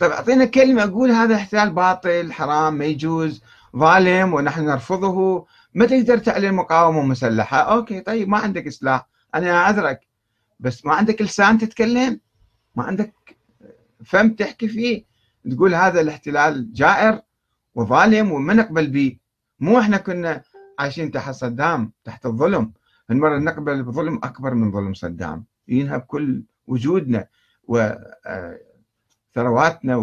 طيب 0.00 0.10
أعطينا 0.10 0.44
كلمة 0.44 0.84
أقول 0.84 1.10
هذا 1.10 1.34
الاحتلال 1.34 1.70
باطل 1.70 2.32
حرام 2.32 2.74
ما 2.74 2.84
يجوز. 2.84 3.42
ظالم 3.76 4.34
ونحن 4.34 4.64
نرفضه. 4.64 5.46
ما 5.74 5.86
تقدر 5.86 6.18
تعلن 6.18 6.54
مقاومة 6.54 7.02
مسلحة؟ 7.02 7.58
أوكي 7.58 8.00
طيب 8.00 8.28
ما 8.28 8.38
عندك 8.38 8.68
سلاح 8.68 9.08
أنا 9.34 9.50
أعذرك 9.50 10.06
بس 10.60 10.86
ما 10.86 10.94
عندك 10.94 11.22
لسان 11.22 11.58
تتكلم؟ 11.58 12.20
ما 12.74 12.84
عندك 12.84 13.14
فم 14.04 14.34
تحكي 14.34 14.68
فيه؟ 14.68 15.04
تقول 15.50 15.74
هذا 15.74 16.00
الاحتلال 16.00 16.72
جائر 16.72 17.20
وظالم 17.74 18.32
وما 18.32 18.54
نقبل 18.54 18.86
به. 18.86 19.18
مو 19.60 19.78
إحنا 19.78 19.96
كنا 19.96 20.42
عايشين 20.78 21.10
تحت 21.10 21.34
صدام 21.34 21.92
تحت 22.04 22.26
الظلم. 22.26 22.72
هالمرة 23.10 23.38
نقبل 23.38 23.82
بظلم 23.82 24.20
أكبر 24.24 24.54
من 24.54 24.72
ظلم 24.72 24.94
صدام. 24.94 25.44
ينهب 25.68 26.00
كل 26.00 26.42
وجودنا 26.66 27.26
وثرواتنا 29.34 29.96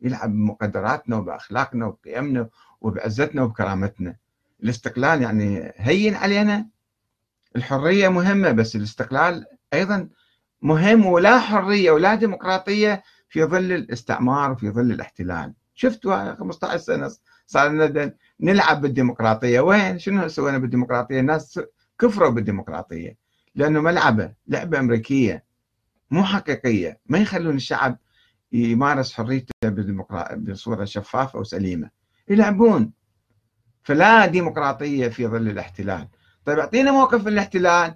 يلعب 0.00 0.30
بمقدراتنا 0.30 1.16
وبأخلاقنا 1.16 1.86
وبقيمنا 1.86 2.48
وبعزتنا 2.84 3.42
وبكرامتنا. 3.42 4.16
الاستقلال 4.62 5.22
يعني 5.22 5.72
هين 5.76 6.14
علينا. 6.14 6.66
الحرية 7.56 8.08
مهمة 8.08 8.52
بس 8.52 8.76
الاستقلال 8.76 9.44
أيضا 9.74 10.08
مهم 10.62 11.06
ولا 11.06 11.38
حرية 11.38 11.90
ولا 11.90 12.14
ديمقراطية 12.14 13.02
في 13.28 13.44
ظل 13.44 13.72
الاستعمار 13.72 14.52
وفي 14.52 14.70
ظل 14.70 14.90
الاحتلال. 14.92 15.54
شفتوا 15.74 16.34
15 16.34 16.76
سنة 16.76 17.10
صار 17.46 17.68
لنا 17.68 18.14
نلعب 18.40 18.80
بالديمقراطية. 18.80 19.60
وين؟ 19.60 19.98
شنو 19.98 20.28
سوينا 20.28 20.58
بالديمقراطية؟ 20.58 21.20
الناس 21.20 21.60
كفروا 21.98 22.30
بالديمقراطية 22.30 23.16
لأنه 23.54 23.80
ملعبة 23.80 24.32
لعبة 24.48 24.78
أمريكية 24.78 25.44
مو 26.10 26.24
حقيقية. 26.24 27.00
ما 27.06 27.18
يخلون 27.18 27.56
الشعب 27.56 27.98
يمارس 28.52 29.12
حريته 29.12 29.52
بصورة 30.36 30.84
شفافة 30.84 31.38
وسليمة. 31.38 32.03
يلعبون. 32.28 32.92
فلا 33.82 34.26
ديمقراطية 34.26 35.08
في 35.08 35.26
ظل 35.26 35.48
الاحتلال. 35.48 36.08
طيب 36.44 36.58
أعطينا 36.58 36.92
موقف 36.92 37.28
الاحتلال. 37.28 37.94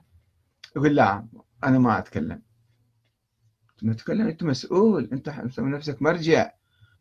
يقول 0.77 0.95
لا 0.95 1.27
أنا 1.65 1.79
ما 1.79 1.99
أتكلم. 1.99 2.43
ما 3.83 3.95
تتكلم 3.95 4.27
أنت 4.27 4.43
مسؤول. 4.43 5.09
أنت 5.13 5.29
مسوي 5.29 5.71
نفسك 5.71 6.03
مرجع. 6.03 6.51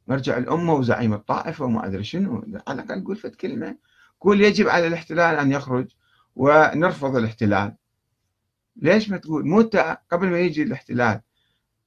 مرجع 0.08 0.38
الأمة 0.38 0.74
وزعيم 0.74 1.14
الطائفة 1.14 1.66
وما 1.66 1.86
أدري 1.86 2.04
شنو. 2.04 2.62
على 2.68 2.82
الأقل 2.82 3.04
قول 3.04 3.16
فد 3.16 3.36
كلمة. 3.36 3.78
قول 4.22 4.42
يجب 4.42 4.68
على 4.68 4.88
الاحتلال 4.88 5.36
أن 5.36 5.52
يخرج 5.52 5.88
ونرفض 6.36 7.16
الاحتلال. 7.16 7.76
ليش 8.76 9.10
ما 9.10 9.18
تقول؟ 9.18 9.48
مو 9.48 9.70
قبل 10.12 10.28
ما 10.28 10.40
يجي 10.40 10.64
الاحتلال 10.64 11.22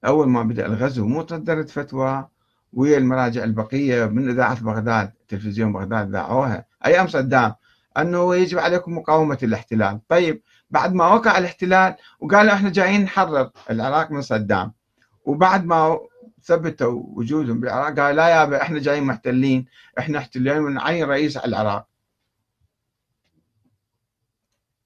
أول 0.04 0.28
ما 0.28 0.42
بدأ 0.42 0.66
الغزو 0.66 1.06
مو 1.06 1.26
صدرت 1.26 1.70
فتوى. 1.70 2.28
ويا 2.72 2.98
المراجع 2.98 3.44
البقية 3.44 4.06
من 4.06 4.30
إذاعة 4.30 4.62
بغداد 4.62 5.12
تلفزيون 5.28 5.72
بغداد 5.72 6.10
ذاعوها. 6.10 6.66
أيام 6.86 7.06
صدام 7.08 7.54
أنه 7.98 8.36
يجب 8.36 8.58
عليكم 8.58 8.98
مقاومة 8.98 9.38
الاحتلال. 9.42 10.00
طيب 10.08 10.42
بعد 10.70 10.94
ما 10.94 11.06
وقع 11.06 11.38
الاحتلال 11.38 11.94
وقالوا 12.20 12.52
إحنا 12.52 12.70
جايين 12.70 13.02
نحرر 13.02 13.50
العراق 13.70 14.10
من 14.10 14.22
صدام. 14.22 14.72
وبعد 15.24 15.64
ما 15.64 15.98
ثبتوا 16.42 17.02
وجودهم 17.06 17.60
بالعراق 17.60 18.00
قال 18.00 18.16
لا 18.16 18.28
يابا 18.28 18.62
إحنا 18.62 18.78
جايين 18.78 19.04
محتلين 19.04 19.66
إحنا 19.98 20.18
احتلين 20.18 20.58
ونعين 20.58 21.04
رئيس 21.04 21.36
على 21.36 21.46
العراق. 21.46 21.86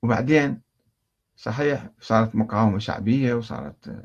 وبعدين 0.02 0.60
صحيح 1.36 1.88
صارت 2.00 2.36
مقاومة 2.36 2.78
شعبية 2.78 3.34
وصارت 3.34 4.02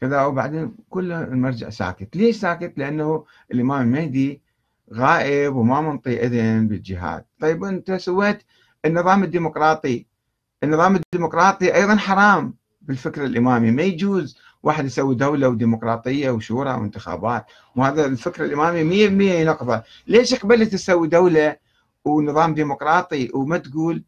كذا 0.00 0.24
وبعدين 0.24 0.74
كل 0.90 1.12
المرجع 1.12 1.70
ساكت. 1.70 2.16
ليش 2.16 2.36
ساكت؟ 2.36 2.78
لأنه 2.78 3.24
الإمام 3.52 3.82
المهدي 3.82 4.42
غائب 4.94 5.56
وما 5.56 5.80
منطي 5.80 6.26
إذن 6.26 6.68
بالجهاد. 6.68 7.24
طيب 7.40 7.64
أنت 7.64 7.92
سويت 7.92 8.42
النظام 8.84 9.24
الديمقراطي. 9.24 10.06
النظام 10.62 10.96
الديمقراطي 10.96 11.74
أيضا 11.74 11.96
حرام 11.96 12.54
بالفكر 12.80 13.24
الإمامي. 13.24 13.70
ما 13.70 13.82
يجوز 13.82 14.38
واحد 14.62 14.84
يسوي 14.84 15.14
دولة 15.14 15.48
وديمقراطية 15.48 16.30
وشورى 16.30 16.70
وانتخابات. 16.70 17.46
وهذا 17.76 18.06
الفكر 18.06 18.44
الإمامي 18.44 18.84
مية 18.84 19.08
بالمية 19.08 19.32
ينقضه. 19.32 19.82
ليش 20.06 20.34
قبلت 20.34 20.72
تسوي 20.72 21.08
دولة 21.08 21.56
ونظام 22.04 22.54
ديمقراطي 22.54 23.30
وما 23.34 23.58
تقول 23.58 24.04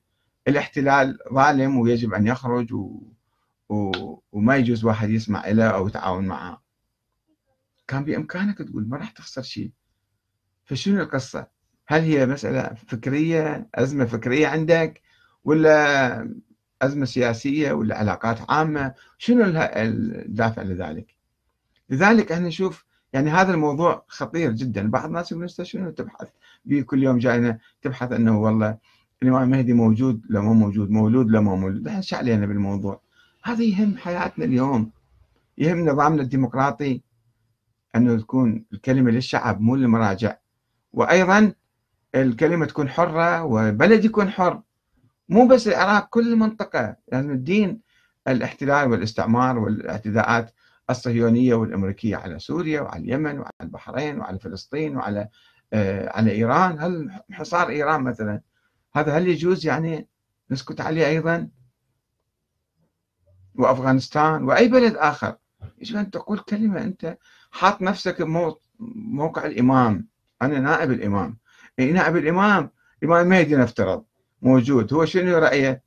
الاحتلال 0.48 1.18
ظالم 1.33 1.79
ويجب 1.79 2.14
أن 2.14 2.27
يخرج 2.27 2.72
و... 2.72 3.03
وما 3.68 4.57
يجوز 4.57 4.85
واحد 4.85 5.11
يسمع 5.11 5.48
له 5.48 5.64
أو 5.68 5.88
يتعاون 5.88 6.26
معه. 6.26 6.62
كان 7.88 8.04
بإمكانك 8.04 8.59
تقول 8.59 8.88
ما 8.88 8.96
راح 8.96 9.11
تخسر 9.11 9.42
شيء. 9.42 9.70
فشنو 10.64 11.02
القصة؟ 11.02 11.46
هل 11.87 12.00
هي 12.00 12.26
مسألة 12.26 12.74
فكرية 12.74 13.68
أزمة 13.74 14.04
فكرية 14.04 14.46
عندك 14.46 15.02
ولا 15.44 16.38
أزمة 16.83 17.04
سياسية 17.04 17.72
ولا 17.72 17.98
علاقات 17.98 18.50
عامة؟ 18.50 18.94
شنو 19.18 19.44
الدافع 19.44 20.62
لذلك؟ 20.62 21.14
لذلك 21.90 22.33
إحنا 22.33 22.48
نشوف 22.48 22.85
يعني 23.12 23.31
هذا 23.31 23.52
الموضوع 23.54 24.04
خطير 24.09 24.52
جدا. 24.52 24.90
بعض 24.90 25.04
الناس 25.04 25.33
يقولون 25.33 25.48
شنو 25.48 25.90
تبحث؟ 25.90 26.28
بكل 26.64 27.02
يوم 27.02 27.18
جاينا 27.18 27.59
تبحث 27.83 28.12
إنه 28.12 28.40
والله 28.40 28.78
الإمام 29.22 29.42
المهدي 29.42 29.72
موجود 29.72 30.22
لو 30.28 30.42
مو 30.42 30.54
موجود 30.54 30.90
مولود 30.90 31.31
لو 31.31 31.42
مو 31.42 31.57
مولود. 31.57 31.88
إحنا 31.88 32.02
علينا 32.12 32.46
بالموضوع. 32.46 33.00
هذا 33.48 33.62
يهم 33.64 33.96
حياتنا 33.96 34.44
اليوم. 34.44 34.90
يهم 35.58 35.88
نظامنا 35.88 36.22
الديمقراطي 36.22 37.02
أنه 37.96 38.18
تكون 38.18 38.64
الكلمة 38.72 39.11
للشعب 39.11 39.61
مو 39.61 39.76
للمراجع. 39.76 40.37
وأيضا 40.92 41.52
الكلمة 42.14 42.66
تكون 42.66 42.88
حرة 42.88 43.44
وبلد 43.44 44.04
يكون 44.04 44.30
حر. 44.30 44.62
مو 45.28 45.46
بس 45.46 45.68
العراق 45.68 46.08
كل 46.08 46.32
المنطقة 46.32 46.80
لازم 46.80 46.96
يعني 47.26 47.32
الدين 47.32 47.80
الاحتلال 48.28 48.90
والاستعمار 48.90 49.58
والاعتداءات 49.58 50.54
الصهيونية 50.90 51.54
والأمريكية 51.54 52.16
على 52.16 52.38
سوريا 52.38 52.80
وعلى 52.80 53.02
اليمن 53.02 53.38
وعلى 53.38 53.52
البحرين 53.61 54.20
وعلى 54.20 54.38
فلسطين 54.38 54.96
وعلى 54.96 55.28
آه 55.72 56.11
على 56.16 56.30
إيران. 56.32 56.80
هل 56.80 57.11
حصار 57.32 57.68
إيران 57.68 58.00
مثلا؟ 58.02 58.40
هذا 58.94 59.18
هل 59.18 59.28
يجوز 59.28 59.66
يعني 59.66 60.08
نسكت 60.50 60.80
عليه 60.80 61.06
أيضا؟ 61.06 61.48
وأفغانستان 63.59 64.44
وأي 64.44 64.68
بلد 64.68 64.97
آخر. 64.97 65.37
يجب 65.79 65.97
أن 65.97 66.11
تقول 66.11 66.38
كلمة 66.38 66.83
أنت؟ 66.83 67.18
حاط 67.51 67.83
نفسك 67.83 68.16
موقع 68.81 69.47
الإمام. 69.47 70.09
أنا 70.42 70.59
نائب 70.59 70.90
الإمام. 70.90 71.37
إيه 71.79 71.92
نائب 71.92 72.16
الإمام 72.16 72.71
الإمام 73.03 73.23
المهدي 73.23 73.57
نفترض. 73.57 74.05
موجود. 74.42 74.92
هو 74.94 75.05
شنو 75.05 75.38
رأيه؟ 75.38 75.83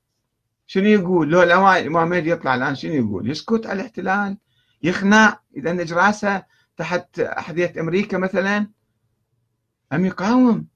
شنو 0.68 0.86
يقول؟ 0.86 1.30
لو 1.30 1.72
الإمام 1.72 2.10
مهدي 2.10 2.30
يطلع 2.30 2.56
الآن 2.56 2.76
شنو 2.76 2.94
يقول؟ 2.94 3.30
يسكت 3.30 3.68
على 3.68 3.80
الاحتلال 3.80 4.38
يخنع 4.84 5.40
يدنج 5.54 5.94
راسه 5.94 6.44
تحت 6.78 7.20
أحذية 7.20 7.74
أمريكا 7.80 8.18
مثلا 8.18 8.68
أم 9.94 10.06
يقاوم؟ 10.06 10.68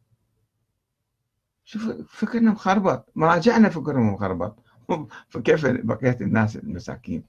شوف 1.64 1.92
فكرنا 2.10 2.52
مخربط. 2.52 3.12
مراجعنا 3.16 3.70
فكرهم 3.70 4.14
مخربط. 4.14 4.65
فكيف 5.30 5.66
بقية 5.66 6.18
الناس 6.22 6.56
المساكين؟ 6.56 7.24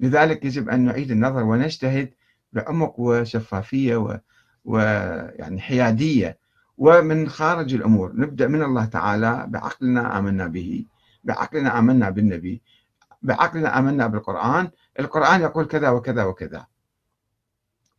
لذلك 0.00 0.44
يجب 0.44 0.68
أن 0.68 0.80
نعيد 0.80 1.10
النظر 1.10 1.42
ونجتهد 1.42 2.10
بعمق 2.52 3.00
وشفافية 3.00 3.96
و... 3.96 4.18
ويعني 4.64 5.60
حيادية. 5.60 6.38
ومن 6.78 7.28
خارج 7.28 7.74
الأمور 7.74 8.12
نبدأ 8.16 8.48
من 8.48 8.62
الله 8.62 8.84
تعالى 8.84 9.46
بعقلنا 9.48 10.18
آمنا 10.18 10.46
به 10.46 10.86
بعقلنا 11.24 11.78
آمنا 11.78 12.10
بالنبي 12.10 12.62
بعقلنا 13.22 13.78
آمنا 13.78 14.06
بالقرآن. 14.06 14.70
القرآن 15.00 15.40
يقول 15.40 15.64
كذا 15.64 15.88
وكذا 15.88 16.24
وكذا. 16.24 16.66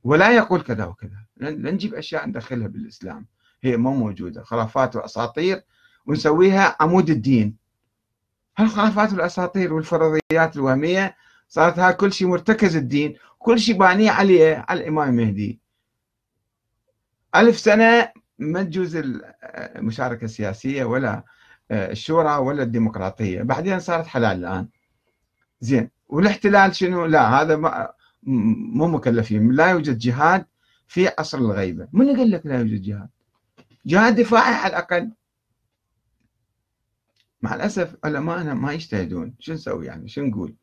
ولا 0.04 0.36
يقول 0.36 0.62
كذا 0.62 0.86
وكذا. 0.86 1.26
لا 1.38 1.72
نجيب 1.72 1.94
أشياء 1.94 2.28
ندخلها 2.28 2.68
بالإسلام. 2.68 3.26
هي 3.64 3.78
مو 3.78 3.94
موجودة. 3.94 4.44
خرافات 4.44 4.96
وأساطير 4.96 5.62
ونسويها 6.06 6.76
عمود 6.80 7.10
الدين. 7.10 7.56
هالخرافات 8.58 9.14
والأساطير 9.14 9.74
والفرضيات 9.74 10.56
الوهمية؟ 10.56 11.16
صارت 11.50 11.80
هاي 11.80 11.94
كل 11.94 12.14
شيء 12.14 12.28
مرتكز 12.28 12.76
الدين 12.76 13.16
كل 13.40 13.60
شيء 13.60 13.78
بانيه 13.78 14.12
عليه 14.12 14.66
على 14.70 14.80
الإمام 14.80 15.10
المهدي 15.10 15.60
ألف 17.36 17.60
سنة 17.60 18.12
ما 18.40 18.64
تجوز 18.64 19.02
المشاركة 19.76 20.26
السياسية 20.26 20.84
ولا 20.84 21.24
آه، 21.72 21.92
الشورى 21.92 22.36
ولا 22.38 22.64
الديمقراطية. 22.64 23.42
بعدين 23.42 23.80
صارت 23.80 24.08
حلال 24.08 24.38
الآن. 24.38 24.68
زين 25.62 25.90
والاحتلال 26.10 26.76
شنو؟ 26.76 27.06
لا 27.06 27.42
هذا 27.42 27.56
مو 28.24 28.88
مكلفين. 28.88 29.52
لا 29.52 29.68
يوجد 29.68 29.98
جهاد 29.98 30.46
في 30.88 31.12
عصر 31.20 31.38
الغيبة. 31.38 31.88
من 31.94 32.18
قال 32.18 32.32
لك 32.32 32.46
لا 32.46 32.60
يوجد 32.60 32.82
جهاد؟ 32.82 33.10
جهاد 33.86 34.16
دفاعي 34.16 34.54
على 34.54 34.70
الأقل. 34.70 35.12
مع 37.46 37.56
الأسف 37.56 37.96
علماءنا 38.04 38.54
ما 38.54 38.74
يجتهدون. 38.74 39.36
شو 39.40 39.54
نسوي 39.54 39.86
يعني؟ 39.86 40.08
شو 40.08 40.22
نقول؟ 40.22 40.56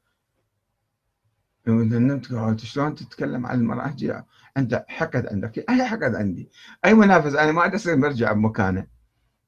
شلون 2.57 2.95
تتكلم 2.95 3.47
عن 3.47 3.61
المراجع 3.61 4.23
أنت 4.57 4.85
حقد 4.89 5.27
عندك. 5.27 5.71
أي 5.71 5.85
حقد 5.85 6.15
عندي. 6.15 6.51
أي 6.85 6.95
منافس. 6.95 7.35
أنا 7.35 7.53
ما 7.53 7.75
أصير 7.75 7.97
مرجع 7.97 8.33
بمكانه. 8.33 8.87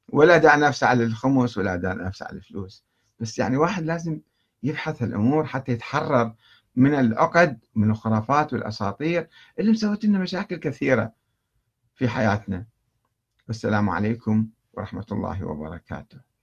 ولا 0.08 0.38
دع 0.38 0.56
نفسه 0.56 0.86
على 0.86 1.04
الخمس 1.04 1.58
ولا 1.58 1.76
دع 1.76 1.92
نفسه 1.92 2.26
على 2.26 2.36
الفلوس. 2.36 2.84
بس 3.20 3.38
يعني 3.38 3.56
واحد 3.56 3.82
لازم 3.82 4.20
يبحث 4.62 5.02
الأمور 5.02 5.44
حتى 5.44 5.72
يتحرر 5.72 6.34
من 6.76 6.94
العقد 6.94 7.60
من 7.74 7.90
الخرافات 7.90 8.52
والأساطير 8.52 9.28
اللي 9.58 9.70
مسوت 9.70 10.04
لنا 10.04 10.18
مشاكل 10.18 10.56
كثيرة 10.56 11.12
في 11.94 12.08
حياتنا. 12.08 12.66
والسلام 13.48 13.90
عليكم 13.90 14.48
ورحمة 14.72 15.06
الله 15.12 15.44
وبركاته. 15.44 16.33